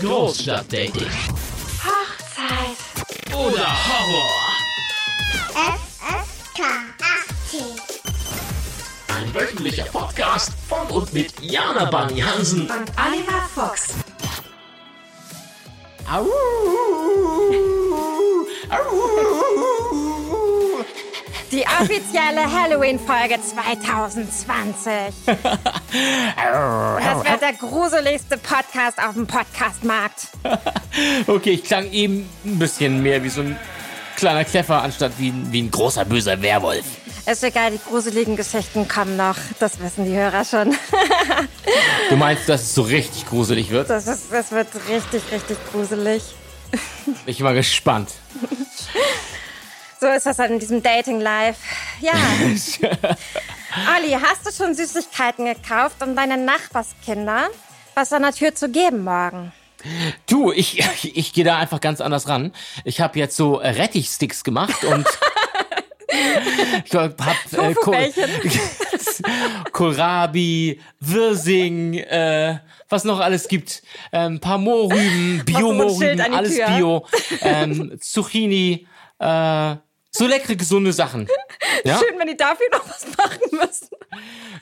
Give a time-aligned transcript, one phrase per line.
[0.00, 1.10] Großstadtdating.
[1.82, 2.76] Hochzeit.
[3.34, 4.30] Oder Horror.
[5.54, 6.60] FSK
[7.48, 7.60] 18.
[9.08, 12.62] Ein wöchentlicher Podcast von und mit Jana Bunny Hansen.
[12.62, 13.94] Und Oliver Fuchs.
[16.08, 16.26] Au,
[18.70, 19.47] au.
[21.80, 25.14] Offizielle Halloween-Folge 2020.
[27.00, 30.28] Das wird der gruseligste Podcast auf dem Podcastmarkt.
[31.26, 33.56] Okay, ich klang eben ein bisschen mehr wie so ein
[34.16, 36.84] kleiner Kleffer anstatt wie, ein- wie ein großer böser Werwolf.
[37.30, 39.36] Ist egal, die gruseligen Geschichten kommen noch.
[39.60, 40.74] Das wissen die Hörer schon.
[42.08, 43.88] Du meinst, dass es so richtig gruselig wird?
[43.90, 46.22] Das, ist, das wird richtig, richtig gruselig.
[47.26, 48.10] Ich bin mal gespannt.
[50.00, 51.60] So ist das dann in diesem Dating-Life.
[52.00, 52.12] Ja.
[53.96, 57.48] Olli, hast du schon Süßigkeiten gekauft, um deinen Nachbarskinder
[57.94, 59.52] was an der Tür zu geben morgen?
[60.26, 62.52] Du, ich, ich, ich gehe da einfach ganz anders ran.
[62.84, 65.04] Ich habe jetzt so Rettichsticks gemacht und
[66.84, 68.24] ich hab äh, Tofu-Bällchen.
[69.72, 73.82] Kohlrabi, Wirsing, äh, was noch alles gibt.
[74.12, 76.56] Ähm, ein paar Mohrrüben, Bio-Mohrrüben, alles.
[76.56, 77.06] Bio.
[77.40, 78.86] Ähm, Zucchini,
[79.18, 79.76] äh,
[80.10, 81.28] so leckere, gesunde Sachen.
[81.84, 81.96] Ja?
[81.98, 83.88] Schön, wenn die dafür noch was machen müssen.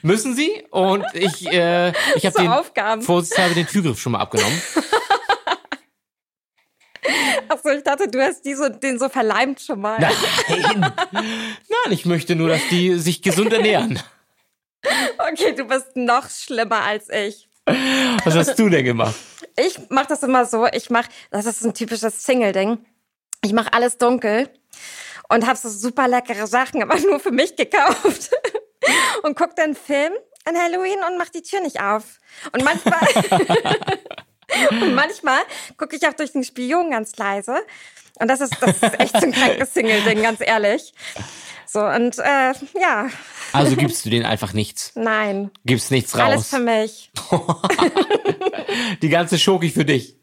[0.03, 0.63] Müssen sie?
[0.69, 3.01] Und ich, äh, ich habe So den Aufgaben.
[3.01, 4.61] vorsichtshalber den Türgriff schon mal abgenommen.
[7.49, 9.99] Achso, ich dachte, du hast die so, den so verleimt schon mal.
[9.99, 10.93] Nein.
[11.11, 13.99] Nein, ich möchte nur, dass die sich gesund ernähren.
[15.31, 17.49] Okay, du bist noch schlimmer als ich.
[17.65, 19.15] Was hast du denn gemacht?
[19.55, 22.79] Ich mache das immer so, ich mache, das ist ein typisches Single-Ding.
[23.43, 24.49] Ich mache alles dunkel
[25.29, 28.31] und habe so super leckere Sachen, aber nur für mich gekauft.
[29.23, 30.13] Und guck dann Film
[30.45, 32.19] an Halloween und mach die Tür nicht auf.
[32.53, 32.99] Und manchmal,
[34.69, 35.39] und manchmal
[35.77, 37.57] gucke ich auch durch den Spion ganz leise.
[38.19, 40.93] Und das ist, das ist echt so ein krankes Single-Ding, ganz ehrlich.
[41.69, 43.09] So, und äh, ja,
[43.53, 44.91] Also gibst du denen einfach nichts.
[44.95, 45.51] nein.
[45.65, 46.49] Gibst nichts Alles raus.
[46.49, 47.11] für mich.
[49.01, 50.15] Die ganze Schoki für dich.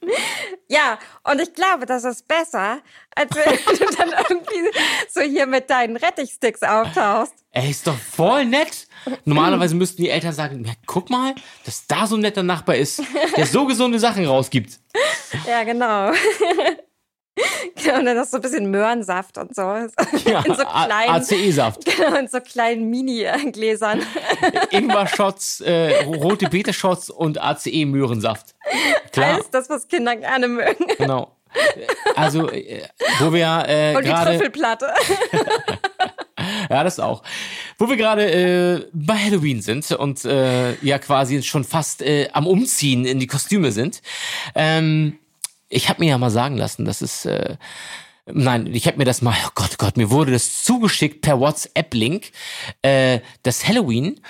[0.68, 2.78] Ja, und ich glaube, das ist besser,
[3.14, 4.78] als wenn du dann irgendwie
[5.10, 7.34] so hier mit deinen Rettichsticks auftauchst.
[7.52, 8.88] Ey, ist doch voll nett.
[9.24, 11.34] Normalerweise müssten die Eltern sagen, ja, guck mal,
[11.66, 13.02] dass da so ein netter Nachbar ist,
[13.36, 14.80] der so gesunde Sachen rausgibt.
[15.46, 16.10] Ja, genau.
[17.82, 19.62] Genau, und dann du so ein bisschen Möhrensaft und so.
[20.24, 21.84] Ja, in so kleinen, ACE-Saft.
[21.96, 24.00] genau, in so kleinen Mini-Gläsern.
[24.70, 28.54] Ingwer-Shots, äh, rote Beete-Shots und ACE-Möhrensaft.
[29.12, 30.86] Klar, Alles das, was Kinder gerne mögen.
[30.98, 31.36] genau.
[32.16, 32.82] Also, äh,
[33.20, 34.10] wo wir äh, Und die.
[34.10, 34.86] Trüffelplatte.
[36.70, 37.22] Ja, das auch.
[37.78, 42.46] Wo wir gerade äh, bei Halloween sind und äh, ja quasi schon fast äh, am
[42.46, 44.02] Umziehen in die Kostüme sind.
[44.54, 45.18] Ähm,
[45.74, 47.56] ich habe mir ja mal sagen lassen, dass es äh,
[48.26, 51.40] Nein, ich habe mir das mal, oh Gott, oh Gott, mir wurde das zugeschickt per
[51.40, 52.32] WhatsApp-Link,
[52.82, 54.20] äh, dass Halloween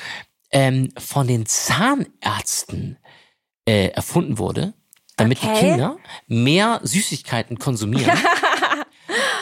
[0.51, 2.99] ähm, von den Zahnärzten
[3.67, 4.75] äh, erfunden wurde,
[5.17, 5.71] damit die Okay.
[5.71, 5.97] Kinder
[6.27, 8.19] mehr Süßigkeiten konsumieren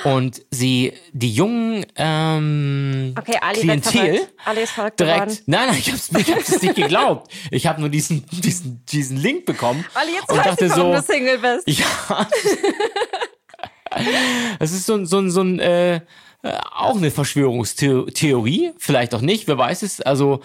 [0.04, 4.28] und sie die jungen ähm, Okay, Ali Klientel.
[4.44, 5.20] Ali ist verrückt direkt.
[5.20, 5.38] geworden.
[5.46, 7.30] Nein, nein, ich hab's, ich hab's nicht geglaubt.
[7.50, 10.92] Ich habe nur diesen, diesen, diesen Link bekommen Ali, jetzt und weiß dachte ich, warum
[10.94, 11.68] so, du Single bist.
[11.78, 12.26] ja.
[14.58, 16.00] Das ist so, ein- so, ein- so ein, äh, äh,
[16.74, 20.00] auch eine Verschwörungstheorie, vielleicht auch nicht, wer weiß es.
[20.00, 20.41] Also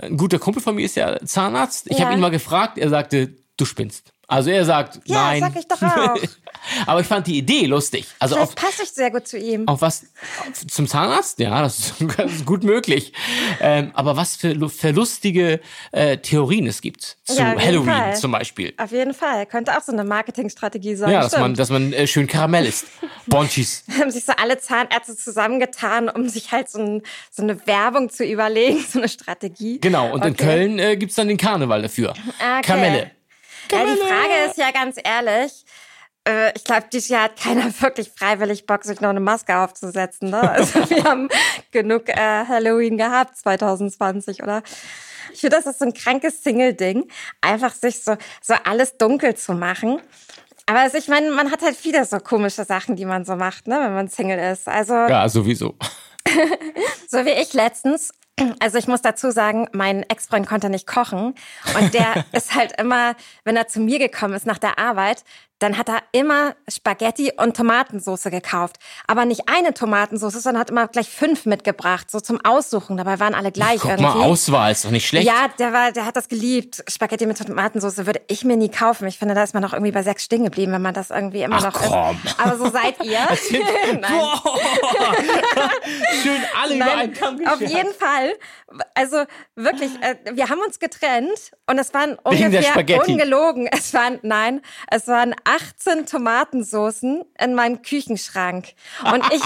[0.00, 1.86] ein guter Kumpel von mir ist ja Zahnarzt.
[1.90, 2.06] Ich Ja.
[2.06, 4.12] habe ihn mal gefragt, er sagte, du spinnst.
[4.28, 5.40] Also er sagt, Ja, nein.
[5.40, 6.16] sag ich doch auch.
[6.86, 8.06] Aber ich fand die Idee lustig.
[8.18, 9.66] Also auf, Vielleicht passe ich sehr gut zu ihm.
[9.66, 10.04] auf was?
[10.40, 11.38] Auf, zum Zahnarzt?
[11.38, 13.12] Ja, das ist, das ist gut möglich.
[13.60, 15.60] Ähm, aber was für, für lustige
[15.92, 18.16] äh, Theorien es gibt zu Ja, auf Halloween Fall.
[18.16, 18.72] zum Beispiel.
[18.76, 19.46] Auf jeden Fall.
[19.46, 21.10] Könnte auch so eine Marketingstrategie sein.
[21.10, 22.86] Ja, dass man, dass man äh, schön Karamell isst.
[23.26, 23.84] Bonchis.
[23.98, 28.24] haben sich so alle Zahnärzte zusammengetan, um sich halt so, ein, so eine Werbung zu
[28.24, 29.80] überlegen, so eine Strategie.
[29.80, 30.44] Genau, und in Okay.
[30.44, 32.10] Köln äh, gibt's dann den Karneval dafür.
[32.10, 32.62] Okay.
[32.62, 33.10] Kamelle.
[33.72, 35.64] Ja, die Frage ist ja ganz ehrlich,
[36.26, 40.30] äh, ich glaube, dieses Jahr hat keiner wirklich freiwillig Bock, sich noch eine Maske aufzusetzen.
[40.30, 40.40] Ne?
[40.50, 41.28] Also wir haben
[41.70, 44.62] genug äh, Halloween gehabt 2020, oder?
[45.32, 47.08] Ich finde, das ist so ein krankes Single-Ding,
[47.40, 50.00] einfach sich so, so alles dunkel zu machen.
[50.66, 53.68] Aber also ich meine, man hat halt viele so komische Sachen, die man so macht,
[53.68, 54.68] ne, wenn man Single ist.
[54.68, 55.76] Also Ja, sowieso.
[57.08, 58.12] so wie ich letztens.
[58.58, 61.34] Also ich muss dazu sagen, mein Ex-Freund konnte nicht kochen
[61.78, 63.14] und der ist halt immer,
[63.44, 65.24] wenn er zu mir gekommen ist nach der Arbeit,
[65.58, 68.76] dann hat er immer Spaghetti und Tomatensauce gekauft.
[69.06, 72.96] Aber nicht eine Tomatensauce, sondern hat immer gleich fünf mitgebracht, so zum Aussuchen.
[72.96, 74.18] Dabei waren alle gleich Guck irgendwie.
[74.18, 75.26] mal, Auswahl ist doch nicht schlecht.
[75.26, 76.84] Ja, der war, der hat das geliebt.
[76.88, 79.06] Spaghetti mit Tomatensauce würde ich mir nie kaufen.
[79.08, 81.42] Ich finde, da ist man noch irgendwie bei sechs stehen geblieben, wenn man das irgendwie
[81.42, 82.20] immer Ach, noch komm.
[82.24, 82.38] isst.
[82.38, 83.18] Aber so seid ihr.
[83.92, 84.02] Nein.
[86.22, 88.34] Schön alle über einen Kamm Auf jeden Fall.
[88.94, 89.24] Also
[89.54, 93.68] wirklich, äh, wir haben uns getrennt und es waren Wegen ungefähr ungelogen.
[93.68, 94.60] Es waren, nein,
[94.90, 98.72] es waren 18 Tomatensoßen in meinem Küchenschrank.
[99.12, 99.42] Und ich,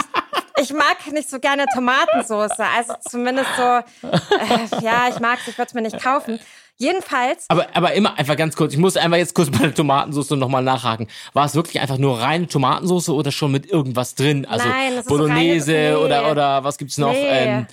[0.63, 2.59] ich mag nicht so gerne Tomatensauce.
[2.77, 6.39] Also zumindest so, äh, ja, ich mag es, ich würde es mir nicht kaufen.
[6.77, 10.31] Jedenfalls, Aber, aber immer einfach ganz kurz, ich muss einfach jetzt kurz bei der Tomatensauce
[10.31, 11.09] nochmal nachhaken.
[11.35, 14.47] War es wirklich einfach nur reine Tomatensauce oder schon mit irgendwas drin?
[14.47, 15.95] Also Nein, Bolognese reine- nee.
[15.97, 17.13] oder, oder was gibt's noch?
[17.13, 17.29] Nee.
[17.29, 17.67] Ähm,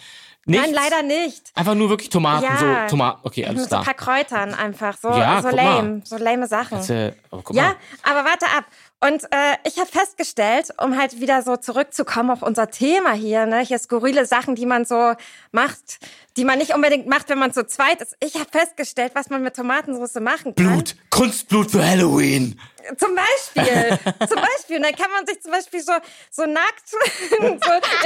[0.47, 0.65] nichts?
[0.65, 1.51] nein, leider nicht.
[1.55, 2.57] Einfach nur wirklich Tomaten, Ja.
[2.85, 3.19] so Tomaten.
[3.23, 3.83] Okay, alles so ein klar.
[3.83, 4.97] paar Kräutern einfach.
[4.97, 5.63] So, Ja, so guck mal.
[5.75, 6.77] lame, so lame Sachen.
[6.77, 7.13] Jetzt, äh,
[7.51, 7.75] Ja, mal.
[8.03, 8.65] aber warte ab.
[8.99, 13.59] Und äh, ich habe festgestellt, um halt wieder so zurückzukommen auf unser Thema hier, ne,
[13.59, 15.13] hier skurrile Sachen, die man so
[15.51, 15.99] macht,
[16.35, 18.17] die man nicht unbedingt macht, wenn man zu zweit ist.
[18.21, 20.65] Ich habe festgestellt, was man mit Tomatensauce machen kann.
[20.65, 22.59] Blut, Kunstblut für Halloween.
[22.97, 23.99] Zum Beispiel.
[24.27, 24.77] zum Beispiel.
[24.77, 25.93] Und dann kann man sich zum Beispiel so,
[26.31, 27.59] so nackt so in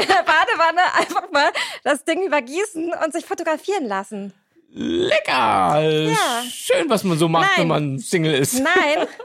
[0.08, 1.52] der Badewanne einfach mal
[1.86, 4.34] das Ding übergießen und sich fotografieren lassen.
[4.74, 5.80] Lecker.
[5.82, 6.44] Ja.
[6.50, 7.60] Schön, was man so macht, Nein.
[7.60, 8.60] wenn man Single ist.
[8.60, 9.08] Nein.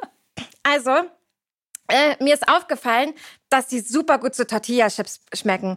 [0.69, 0.91] Also,
[1.89, 3.13] äh, mir ist aufgefallen,
[3.49, 5.77] dass die super gut zu Tortilla-Chips schmecken.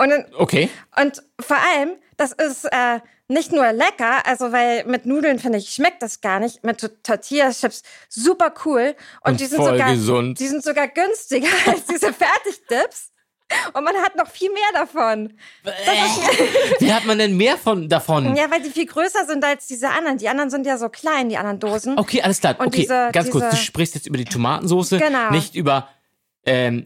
[0.00, 0.70] Und, Okay.
[1.00, 5.70] und vor allem, das ist äh, nicht nur lecker, also weil mit Nudeln, finde ich,
[5.70, 6.62] schmeckt das gar nicht.
[6.64, 8.94] Mit Tor- Tortilla-Chips super cool.
[9.24, 10.38] Und, Und die sind sogar, gesund.
[10.38, 13.10] Die sind sogar günstiger als diese Fertigdips.
[13.72, 15.32] Und man hat noch viel mehr davon.
[16.80, 18.36] Wie hat man denn mehr von davon?
[18.36, 20.18] Ja, weil die viel größer sind als diese anderen.
[20.18, 21.98] Die anderen sind ja so klein, die anderen Dosen.
[21.98, 22.56] Okay, alles klar.
[22.58, 25.30] Und okay, diese- ganz kurz, du diese- sprichst jetzt über die Tomatensauce, Genau.
[25.30, 25.88] nicht über
[26.44, 26.84] ähm,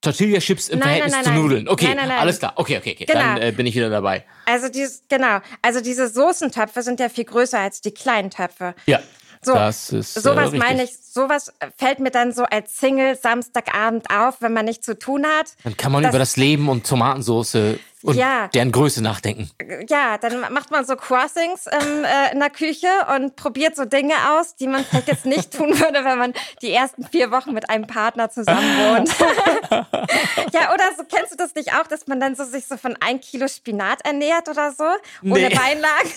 [0.00, 1.68] Tortilla-Chips im Nein, Verhältnis nein, zu nein, Nudeln.
[1.68, 2.52] Okay, alles klar.
[2.56, 3.04] Okay, okay, okay.
[3.06, 3.18] Genau.
[3.20, 4.24] Dann äh, bin ich wieder dabei.
[4.46, 5.40] Also dies, genau.
[5.60, 8.74] Also diese Soßentöpfe sind ja viel größer als die kleinen Töpfe.
[8.86, 9.00] Ja,
[9.42, 10.60] So, das ist äh, Sowas richtig.
[10.60, 14.98] meine ich, sowas fällt mir dann so als Single Samstagabend auf, wenn man nichts zu
[14.98, 15.46] tun hat.
[15.64, 17.56] Dann kann man Das- über das Leben und Tomatensauce
[18.02, 18.48] und Ja.
[18.48, 19.50] deren Größe nachdenken.
[19.88, 24.14] Ja, dann macht man so Crossings ähm, äh, in der Küche und probiert so Dinge
[24.32, 27.68] aus, die man vielleicht jetzt nicht tun würde, wenn man die ersten vier Wochen mit
[27.70, 29.10] einem Partner zusammen wohnt.
[30.52, 32.96] ja, oder so kennst du das nicht auch, dass man dann so sich so von
[33.00, 34.84] ein Kilo Spinat ernährt oder so,
[35.24, 35.54] ohne Nee.
[35.54, 36.10] Beilagen?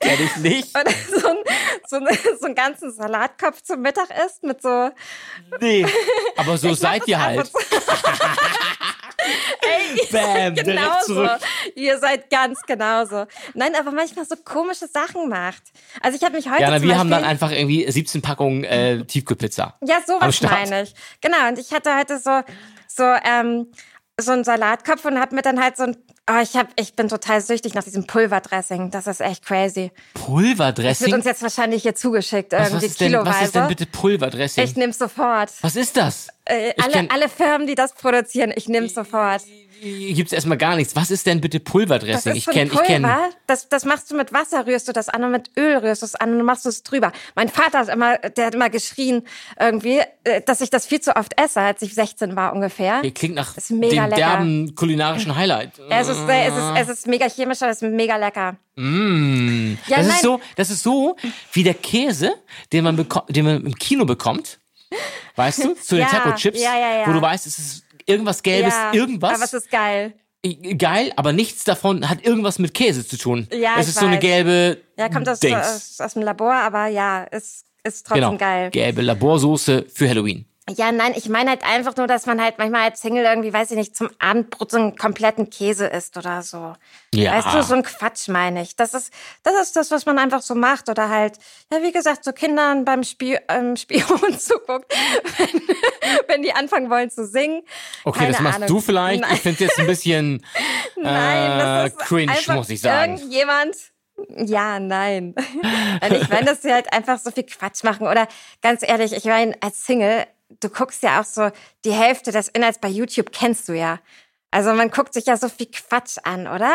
[0.00, 0.78] Kenn ich nicht.
[0.78, 0.90] Oder
[1.20, 1.36] so, ein,
[1.88, 4.90] so, ein, so einen ganzen Salatkopf zum Mittag isst mit so.
[5.60, 5.86] Nee.
[6.36, 7.50] Aber so seid ihr halt.
[9.62, 11.14] Ey, ihr Bam, seid direkt genauso.
[11.14, 11.38] zurück.
[11.74, 13.26] Ihr seid ganz genauso.
[13.54, 15.62] Nein, aber manchmal so komische Sachen macht.
[16.00, 19.04] Also ich habe mich heute Ja, zum wir haben dann einfach irgendwie 17 Packungen äh,
[19.04, 19.78] Tiefkühlpizza.
[19.82, 20.94] Ja, sowas meine ich.
[21.20, 22.42] Genau, und ich hatte heute so,
[22.88, 23.70] so, ähm,
[24.20, 25.96] so einen Salatkopf und hab mir dann halt so ein,
[26.30, 28.90] oh, ich hab, ich bin total süchtig nach diesem Pulverdressing.
[28.90, 29.90] Das ist echt crazy.
[30.14, 31.14] Das wird Pulverdressing?
[31.14, 33.30] uns jetzt wahrscheinlich hier zugeschickt, Was, was, irgendwie ist denn, kiloweise.
[33.30, 34.64] was ist denn bitte Pulverdressing?
[34.64, 35.50] ich nehm's sofort.
[35.62, 36.28] Was ist das?
[36.44, 39.42] Äh, alle, alle Firmen, die das produzieren, ich nehm's sofort.
[39.82, 40.94] Hier gibt's erstmal gar nichts.
[40.94, 42.32] Was ist denn bitte Das Pulverdressing?
[42.32, 43.16] ist Ich kenne, ich Pulver, kenne.
[43.46, 46.06] das, das machst du mit Wasser, rührst du das an und mit Öl rührst du
[46.06, 47.12] es an und machst du es drüber.
[47.34, 49.22] Mein Vater hat immer, der hat immer geschrien
[49.58, 53.00] irgendwie, äh, dass ich das viel zu oft esse, als ich 16 war ungefähr.
[53.14, 54.08] Klingt nach dem lecker.
[54.08, 55.72] derben kulinarischen Highlight.
[55.88, 58.56] Es ist, äh, es ist, es ist mega chemisch, aber es ist mega lecker.
[58.76, 59.74] Mm.
[59.86, 60.16] Ja, das nein.
[60.16, 61.16] ist so, das ist so
[61.52, 62.34] wie der Käse,
[62.72, 64.58] den man, den man im Kino bekommt.
[65.36, 65.74] Weißt du?
[65.80, 67.06] Zu den Ja, Taco-Chips, ja, ja, ja.
[67.06, 69.34] wo du weißt, es ist irgendwas Gelbes, ja, irgendwas.
[69.34, 70.14] Aber es ist geil.
[70.76, 73.48] geil, aber nichts davon hat irgendwas mit Käse zu tun.
[73.52, 74.20] Ja, es ist so eine weiß.
[74.20, 78.36] gelbe Ja, kommt aus, aus, aus dem Labor, aber ja, ist, ist trotzdem genau.
[78.36, 78.70] geil.
[78.70, 80.44] Gelbe Laborsoße für Halloween.
[80.76, 83.70] Ja, nein, ich meine halt einfach nur, dass man halt manchmal als Single irgendwie, weiß
[83.72, 86.74] ich nicht, zum Abendbrot so einen kompletten Käse isst oder so.
[87.14, 87.32] Ja.
[87.32, 88.76] Weißt du, so ein Quatsch meine ich.
[88.76, 89.12] Das ist,
[89.42, 90.88] das ist das, was man einfach so macht.
[90.88, 91.38] Oder halt,
[91.72, 94.94] ja, wie gesagt, so Kindern beim Spiel, ähm, Spion zuguckt,
[95.38, 95.62] wenn,
[96.28, 97.62] wenn die anfangen wollen zu singen.
[98.04, 98.68] Okay, Keine das machst Ahnung.
[98.68, 99.20] du vielleicht.
[99.22, 100.46] Nein, Ich finde es jetzt ein bisschen
[100.96, 103.16] nein, das äh, ist cringe, einfach muss ich sagen.
[103.16, 103.76] Irgendjemand.
[104.36, 105.34] Ja, nein.
[106.02, 108.06] Und ich meine, dass sie halt einfach so viel Quatsch machen.
[108.06, 108.28] Oder
[108.62, 110.26] ganz ehrlich, ich meine, als Single,
[110.60, 111.50] du guckst ja auch so,
[111.84, 113.98] die Hälfte des Inhalts bei YouTube kennst du ja.
[114.50, 116.74] Also man guckt sich ja so viel Quatsch an, oder?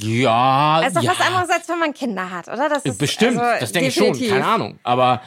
[0.00, 1.12] Ja, Das ist doch ja.
[1.12, 2.68] was anderes, als wenn man Kinder hat, oder?
[2.68, 4.78] Das ist, Bestimmt, also, das denke ich schon, keine Ahnung.
[4.82, 5.22] Aber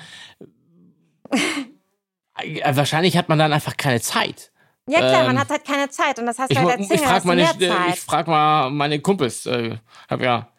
[2.38, 4.52] äh, wahrscheinlich hat man dann einfach keine Zeit.
[4.88, 6.88] Ja klar, Ähm, man hat halt keine Zeit und das hast du halt als ich
[6.88, 9.46] Single, frage meine, äh, ich frag mal meine Kumpels.
[9.46, 9.78] Äh,
[10.10, 10.50] hab ja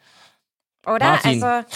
[0.86, 0.98] Oder?
[0.98, 1.42] Martin.
[1.42, 1.66] Also,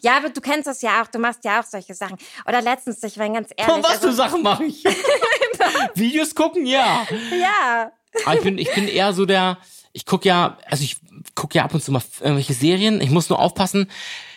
[0.00, 2.16] ja, aber du kennst das ja auch, du machst ja auch solche Sachen.
[2.46, 3.74] Oder letztens, ich bin ganz ehrlich.
[3.74, 4.84] Und was also, für Sachen mache ich?
[5.94, 7.06] Videos gucken, ja.
[7.38, 7.92] Ja.
[8.24, 9.58] Aber ich bin, ich bin eher so der,
[9.92, 10.96] ich guck ja, also ich
[11.34, 13.00] guck ja ab und zu mal irgendwelche Serien.
[13.00, 13.90] Ich muss nur aufpassen,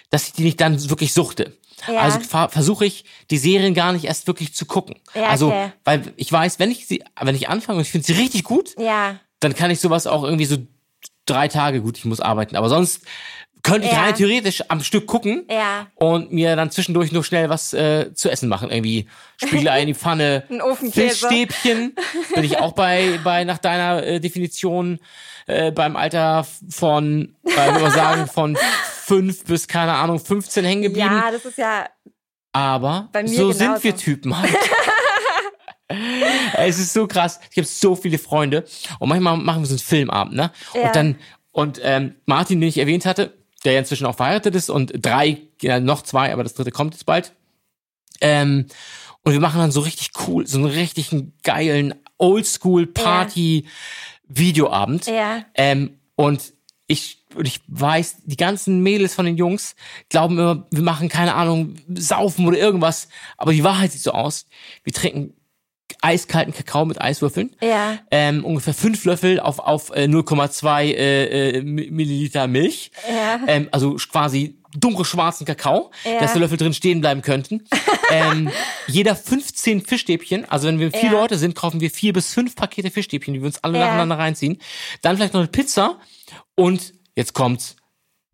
[0.10, 1.58] dass ich die nicht dann wirklich suchte.
[1.88, 2.02] Ja.
[2.02, 4.96] Also ver versuche ich, die Serien gar nicht erst wirklich zu gucken.
[5.16, 5.72] Ja, also, okay.
[5.84, 8.76] weil ich weiß, wenn ich sie, wenn ich anfange und ich finde sie richtig gut,
[8.78, 9.20] Ja.
[9.40, 10.58] dann kann ich sowas auch irgendwie so
[11.26, 13.02] drei Tage, gut, ich muss arbeiten, aber sonst
[13.64, 14.02] könnte ich Ja.
[14.04, 15.88] rein theoretisch am Stück gucken Ja.
[15.96, 18.72] und mir dann zwischendurch nur schnell was äh, zu essen machen.
[18.72, 20.92] Irgendwie Spiegelei in die Pfanne, Ein.
[20.92, 21.96] Fischstäbchen.
[22.34, 25.00] Bin ich auch bei, bei nach deiner äh, Definition
[25.48, 31.08] äh, beim Alter von, äh, würde sagen, von fünf bis, keine Ahnung, 15 hängen geblieben.
[31.12, 31.86] Ja, das ist ja.
[32.54, 33.84] Aber so sind genauso.
[33.84, 34.52] wir Typen halt.
[36.58, 37.40] es ist so krass.
[37.52, 38.66] Ich habe so viele Freunde
[39.00, 40.52] und manchmal machen wir so einen Filmabend, ne?
[40.74, 40.82] Ja.
[40.84, 41.16] Und dann
[41.52, 45.40] und ähm, Martin, den ich erwähnt hatte, der ja inzwischen auch verheiratet ist und drei,
[45.62, 47.34] ja, noch zwei, aber das dritte kommt jetzt bald.
[48.22, 48.68] Ähm,
[49.24, 55.06] und wir machen dann so richtig cool, so einen richtigen geilen Oldschool-Party-Videoabend.
[55.08, 55.46] Ja.
[55.56, 56.54] Ähm, und
[56.88, 59.76] ich, und ich weiß, die ganzen Mädels von den Jungs
[60.10, 63.08] glauben immer, wir machen keine Ahnung, saufen oder irgendwas.
[63.38, 64.48] Aber die Wahrheit sieht so aus.
[64.84, 65.36] Wir trinken
[66.02, 67.56] eiskalten Kakao mit Eiswürfeln.
[67.62, 68.00] Ja.
[68.12, 72.92] Ähm, ungefähr fünf Löffel auf, auf äh, 0,2 äh, äh, Mi- Milliliter Milch.
[73.10, 73.40] Ja.
[73.48, 76.20] Ähm, also quasi dunkle schwarzen Kakao, Ja.
[76.20, 77.66] dass die Löffel drin stehen bleiben könnten.
[78.12, 78.50] ähm,
[78.88, 81.12] jeder 15 Fischstäbchen, also wenn wir vier Ja.
[81.12, 83.86] Leute sind, kaufen wir vier bis fünf Pakete Fischstäbchen, die wir uns alle Ja.
[83.88, 84.60] nacheinander reinziehen.
[85.02, 85.98] Dann vielleicht noch eine Pizza
[86.56, 87.76] und jetzt kommt's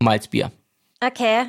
[0.00, 0.52] Malzbier.
[1.04, 1.46] Okay.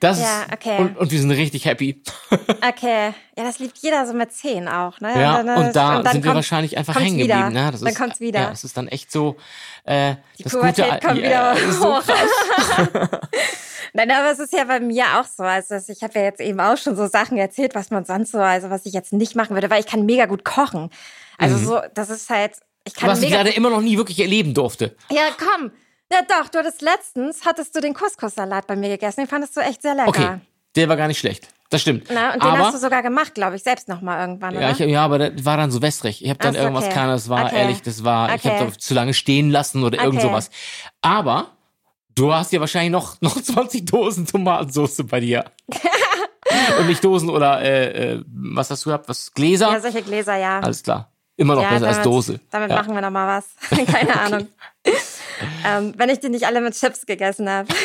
[0.00, 0.78] Das Ja, ist, okay.
[0.78, 2.02] und, und wir sind richtig happy.
[2.68, 3.12] Okay.
[3.36, 5.20] Ja, das liebt jeder so mit zehn auch, ne?
[5.20, 7.52] Ja, dann, und da dann sind wir kommt- wahrscheinlich einfach hängen geblieben.
[7.52, 7.70] Ne?
[7.72, 8.40] Das Dann ist, kommt's wieder.
[8.40, 9.36] Ja, es ist dann echt so.
[9.84, 12.02] Äh, Die das Pubertät Gute, kommt ja, wieder ist so hoch.
[13.94, 15.42] Nein, aber es ist ja bei mir auch so.
[15.42, 18.38] Also ich habe ja jetzt eben auch schon so Sachen erzählt, was man sonst so,
[18.38, 20.90] also was ich jetzt nicht machen würde, weil ich kann mega gut kochen.
[21.38, 22.52] Also so, das ist halt,
[22.84, 24.96] ich kann was ich mega leider immer noch nie wirklich erleben durfte.
[25.10, 25.72] Ja, komm.
[26.12, 29.20] Ja, doch, du hattest letztens, hattest du den Couscous-Salat bei mir gegessen.
[29.22, 30.08] Den fandest du echt sehr lecker.
[30.08, 30.38] Okay,
[30.76, 31.48] der war gar nicht schlecht.
[31.70, 32.08] Das stimmt.
[32.12, 34.70] Na, und den aber, hast du sogar gemacht, glaube ich, selbst nochmal irgendwann, ja, oder?
[34.72, 36.22] ich, ja, aber das war dann so wässrig.
[36.22, 36.92] Ich habe dann so, irgendwas, okay.
[36.92, 37.56] keine, das war Okay.
[37.56, 38.58] ehrlich, das war, ich Okay.
[38.58, 40.28] habe zu lange stehen lassen oder irgend Okay.
[40.28, 40.50] sowas.
[41.00, 41.52] Aber
[42.14, 45.46] du hast ja wahrscheinlich noch, noch 20 Dosen Tomatensauce bei dir.
[46.78, 49.08] Und nicht Dosen oder äh, äh, was hast du gehabt?
[49.08, 49.72] Was Gläser?
[49.72, 50.60] ja, solche Gläser, ja.
[50.60, 51.11] Alles klar.
[51.42, 52.40] Immer noch ja, besser als damit, Dose.
[52.50, 52.76] Damit ja.
[52.76, 53.86] machen wir nochmal was.
[53.86, 54.48] Keine Ahnung.
[55.66, 57.68] ähm, wenn ich die nicht alle mit Chips gegessen habe.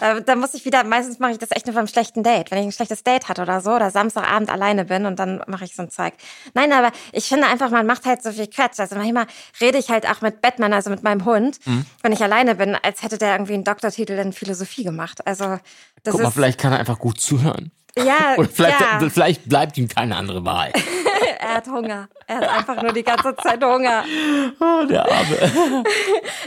[0.00, 2.50] Da, da muss ich wieder, meistens mache ich das echt nur beim schlechten Date.
[2.50, 5.64] Wenn ich ein schlechtes Date hatte oder so, oder Samstagabend alleine bin und dann mache
[5.64, 6.14] ich so ein Zeug.
[6.54, 8.80] Nein, aber ich finde einfach, man macht halt so viel Quatsch.
[8.80, 9.26] Also manchmal
[9.60, 11.86] rede ich halt auch mit Batman, also mit meinem Hund, Mhm.
[12.02, 15.24] wenn ich alleine bin, als hätte der irgendwie einen Doktortitel in Philosophie gemacht.
[15.24, 15.60] Also
[16.02, 17.70] das Guck mal, ist vielleicht kann er einfach gut zuhören.
[17.98, 20.72] Ja, Oder vielleicht, ja, vielleicht bleibt ihm keine andere Wahl.
[21.40, 22.08] er hat Hunger.
[22.26, 24.04] Er hat einfach nur die ganze Zeit Hunger.
[24.60, 25.84] Oh, der Arme.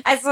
[0.04, 0.30] Also,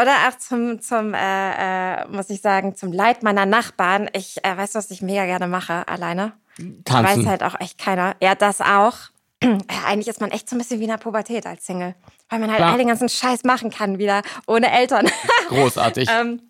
[0.00, 4.08] oder auch zum, zum äh, äh, muss ich sagen, zum Leid meiner Nachbarn.
[4.14, 6.32] Ich äh, weiß, was ich mega gerne mache, alleine.
[6.84, 7.20] Tanzen.
[7.20, 8.16] Weiß halt auch echt keiner.
[8.20, 8.94] Ja, das auch.
[9.86, 11.94] Eigentlich ist man echt so ein bisschen wie in der Pubertät als Single.
[12.30, 12.72] Weil man halt Klar.
[12.72, 15.10] all den ganzen Scheiß machen kann wieder, ohne Eltern.
[15.48, 16.08] Großartig.
[16.10, 16.40] ähm,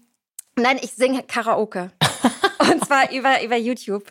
[0.56, 1.90] nein, ich singe Karaoke.
[2.73, 4.05] Und zwar über, über YouTube.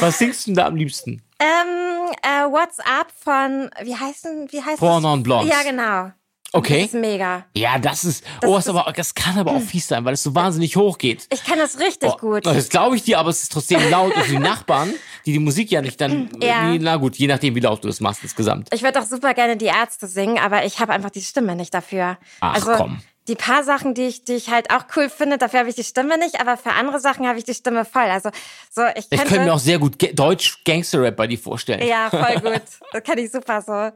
[0.00, 1.22] Was singst du denn da am liebsten?
[1.40, 5.02] Ähm, äh, What's Up von, wie heißt denn, wie heißt Four das?
[5.02, 5.54] Non Blondes.
[5.54, 6.10] Ja, genau.
[6.52, 6.78] Okay.
[6.82, 7.44] Das ist mega.
[7.54, 8.24] Ja, das ist.
[8.42, 11.26] oh, Das aber, das kann aber auch fies sein, weil es so wahnsinnig hoch geht.
[11.30, 12.46] Ich kann das richtig Oh, gut.
[12.46, 14.16] Das glaube ich dir, aber es ist trotzdem laut.
[14.16, 14.94] Und die Nachbarn,
[15.26, 16.30] die die Musik ja nicht dann.
[16.42, 16.72] Ja.
[16.78, 18.68] Na gut, je nachdem, wie laut du das machst insgesamt.
[18.72, 21.74] Ich würde auch super gerne die Ärzte singen, aber ich habe einfach die Stimme nicht
[21.74, 22.16] dafür.
[22.40, 23.02] Ach, also komm.
[23.28, 25.84] Die paar Sachen, die ich, die ich halt auch cool finde, dafür habe ich die
[25.84, 28.02] Stimme nicht, aber für andere Sachen habe ich die Stimme voll.
[28.10, 28.30] Also
[28.70, 29.26] so, ich Ich könnte.
[29.26, 31.86] könnte mir auch sehr gut Ge Deutsch Gangster-Rap bei dir vorstellen.
[31.86, 32.62] ja, voll gut.
[32.92, 33.90] Das kann ich super so.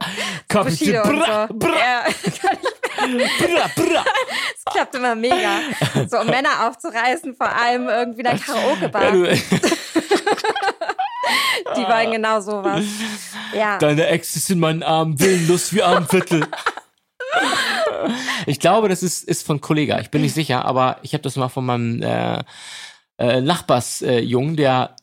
[0.49, 1.53] Komm, Bushido brr, so.
[1.55, 2.03] brr, Ja,
[3.39, 4.03] brr, brr.
[4.65, 5.59] das klappt immer mega.
[6.09, 9.11] So, um Männer aufzureißen, vor allem irgendwie in der Ja, Karaoke-Bar.
[9.11, 9.25] du,
[11.75, 12.83] Die wollen genau sowas.
[13.53, 13.77] Ja.
[13.77, 16.45] deine Ex ist in meinen Armen, willenlos wie Armviertel.
[18.45, 19.99] Ich glaube, das ist, ist von Kollega.
[19.99, 22.43] Ich bin nicht sicher, aber ich habe das mal von meinem äh,
[23.17, 24.95] äh, Nachbarsjungen, äh, Jungen, der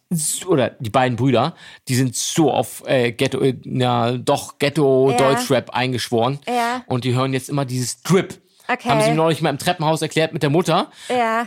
[0.48, 1.54] oder die beiden Brüder,
[1.86, 5.16] die sind so auf äh, Ghetto, äh, na doch Ghetto Ja.
[5.16, 6.82] Deutschrap eingeschworen Ja.
[6.86, 8.40] und die hören jetzt immer dieses Drip.
[8.66, 8.88] Okay.
[8.88, 10.90] Haben sie mir neulich mal im Treppenhaus erklärt mit der Mutter.
[11.08, 11.46] Ja.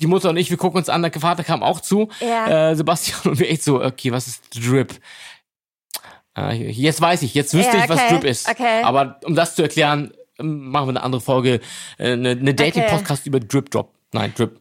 [0.00, 2.08] Die Mutter und ich, wir gucken uns an, der Vater kam auch zu.
[2.20, 2.70] Ja.
[2.70, 4.94] Äh, Sebastian und wir echt so, okay, was ist Drip?
[6.36, 8.48] Äh, jetzt weiß ich, jetzt wüsste Ja, ich, was okay, Drip ist.
[8.48, 8.82] okay.
[8.82, 11.60] Aber um das zu erklären, machen wir eine andere Folge,
[11.98, 13.92] äh, eine, eine Dating-Podcast über Drip Drop.
[14.12, 14.58] Nein, Drip.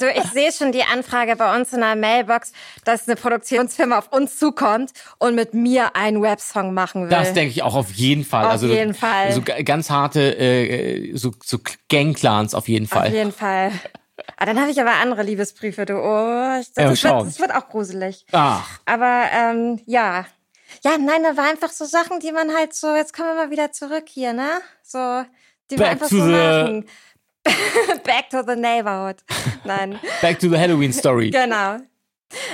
[0.00, 2.52] Du, ich sehe schon die Anfrage bei uns in der Mailbox,
[2.84, 7.10] dass eine Produktionsfirma auf uns zukommt und mit mir einen Rap-Song machen will.
[7.10, 8.46] Das denke ich auch auf jeden Fall.
[8.46, 9.32] Auf also jeden Fall.
[9.32, 11.58] So ganz harte äh, so, so
[11.88, 13.06] Gang-Clans auf jeden Fall.
[13.06, 13.70] Auf jeden Fall.
[14.36, 15.94] Ah, dann habe ich aber andere Liebesbriefe, du.
[15.94, 18.26] Oh, das, Ja, das, wird, das wird auch gruselig.
[18.32, 20.26] Ach, Aber ähm, ja.
[20.84, 23.50] Ja, nein, da war einfach so Sachen, die man halt so, jetzt kommen wir mal
[23.50, 24.60] wieder zurück hier, ne?
[24.82, 25.24] So,
[25.70, 26.86] die Back wir einfach so machen.
[28.04, 29.16] Back to the neighborhood.
[29.64, 29.98] Nein.
[30.22, 31.30] back to the Halloween Story.
[31.30, 31.78] Genau.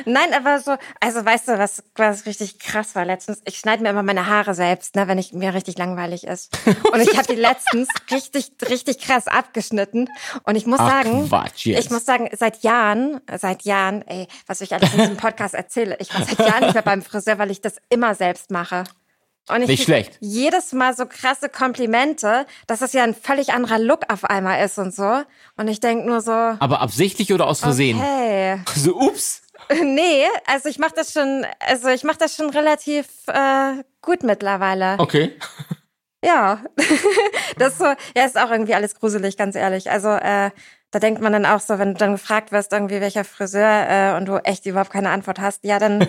[0.04, 3.40] Nein, aber so, also weißt du, was, was richtig krass war letztens?
[3.44, 6.56] Ich schneide mir immer meine Haare selbst, ne, wenn ich mir richtig langweilig ist.
[6.92, 10.08] Und ich habe die letztens richtig, richtig krass abgeschnitten.
[10.44, 11.84] Und ich muss Ach, sagen, Quatsch jetzt.
[11.84, 15.96] ich muss sagen, seit Jahren, seit Jahren, ey, was ich alles in diesem Podcast erzähle,
[16.00, 18.84] ich war seit Jahren nicht mehr beim Friseur, weil ich das immer selbst mache.
[19.48, 20.16] Und ich Nicht schlecht.
[20.20, 24.78] jedes Mal so krasse Komplimente, dass es ja ein völlig anderer Look auf einmal ist
[24.78, 25.22] und so.
[25.58, 27.98] Und ich denk nur so, Aber absichtlich oder aus Versehen?
[28.00, 28.60] hey.
[28.74, 29.42] So, ups.
[29.82, 34.96] Nee, also ich mache das schon, also ich mache das schon relativ äh, gut mittlerweile.
[34.98, 35.32] Okay.
[36.24, 36.64] Ja,
[37.58, 37.84] das ist so,
[38.16, 39.90] ja, ist auch irgendwie alles gruselig, ganz ehrlich.
[39.90, 40.52] Also äh,
[40.90, 44.16] da denkt man dann auch so, wenn du dann gefragt wirst, irgendwie welcher Friseur äh,
[44.16, 46.08] und du echt überhaupt keine Antwort hast, ja, dann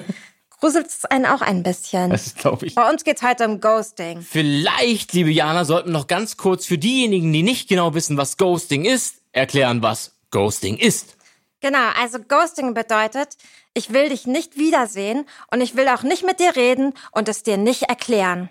[0.60, 2.12] gruselt es einen auch ein bisschen.
[2.12, 2.76] Das glaube ich.
[2.76, 4.22] Bei uns geht's heute um Ghosting.
[4.22, 8.38] Vielleicht, liebe Jana, sollten wir noch ganz kurz für diejenigen, die nicht genau wissen, was
[8.38, 11.15] Ghosting ist, erklären, was Ghosting ist.
[11.62, 13.38] Genau, also Ghosting bedeutet,
[13.74, 17.44] ich will dich nicht wiedersehen und ich will auch nicht mit dir reden und es
[17.44, 18.50] dir nicht erklären.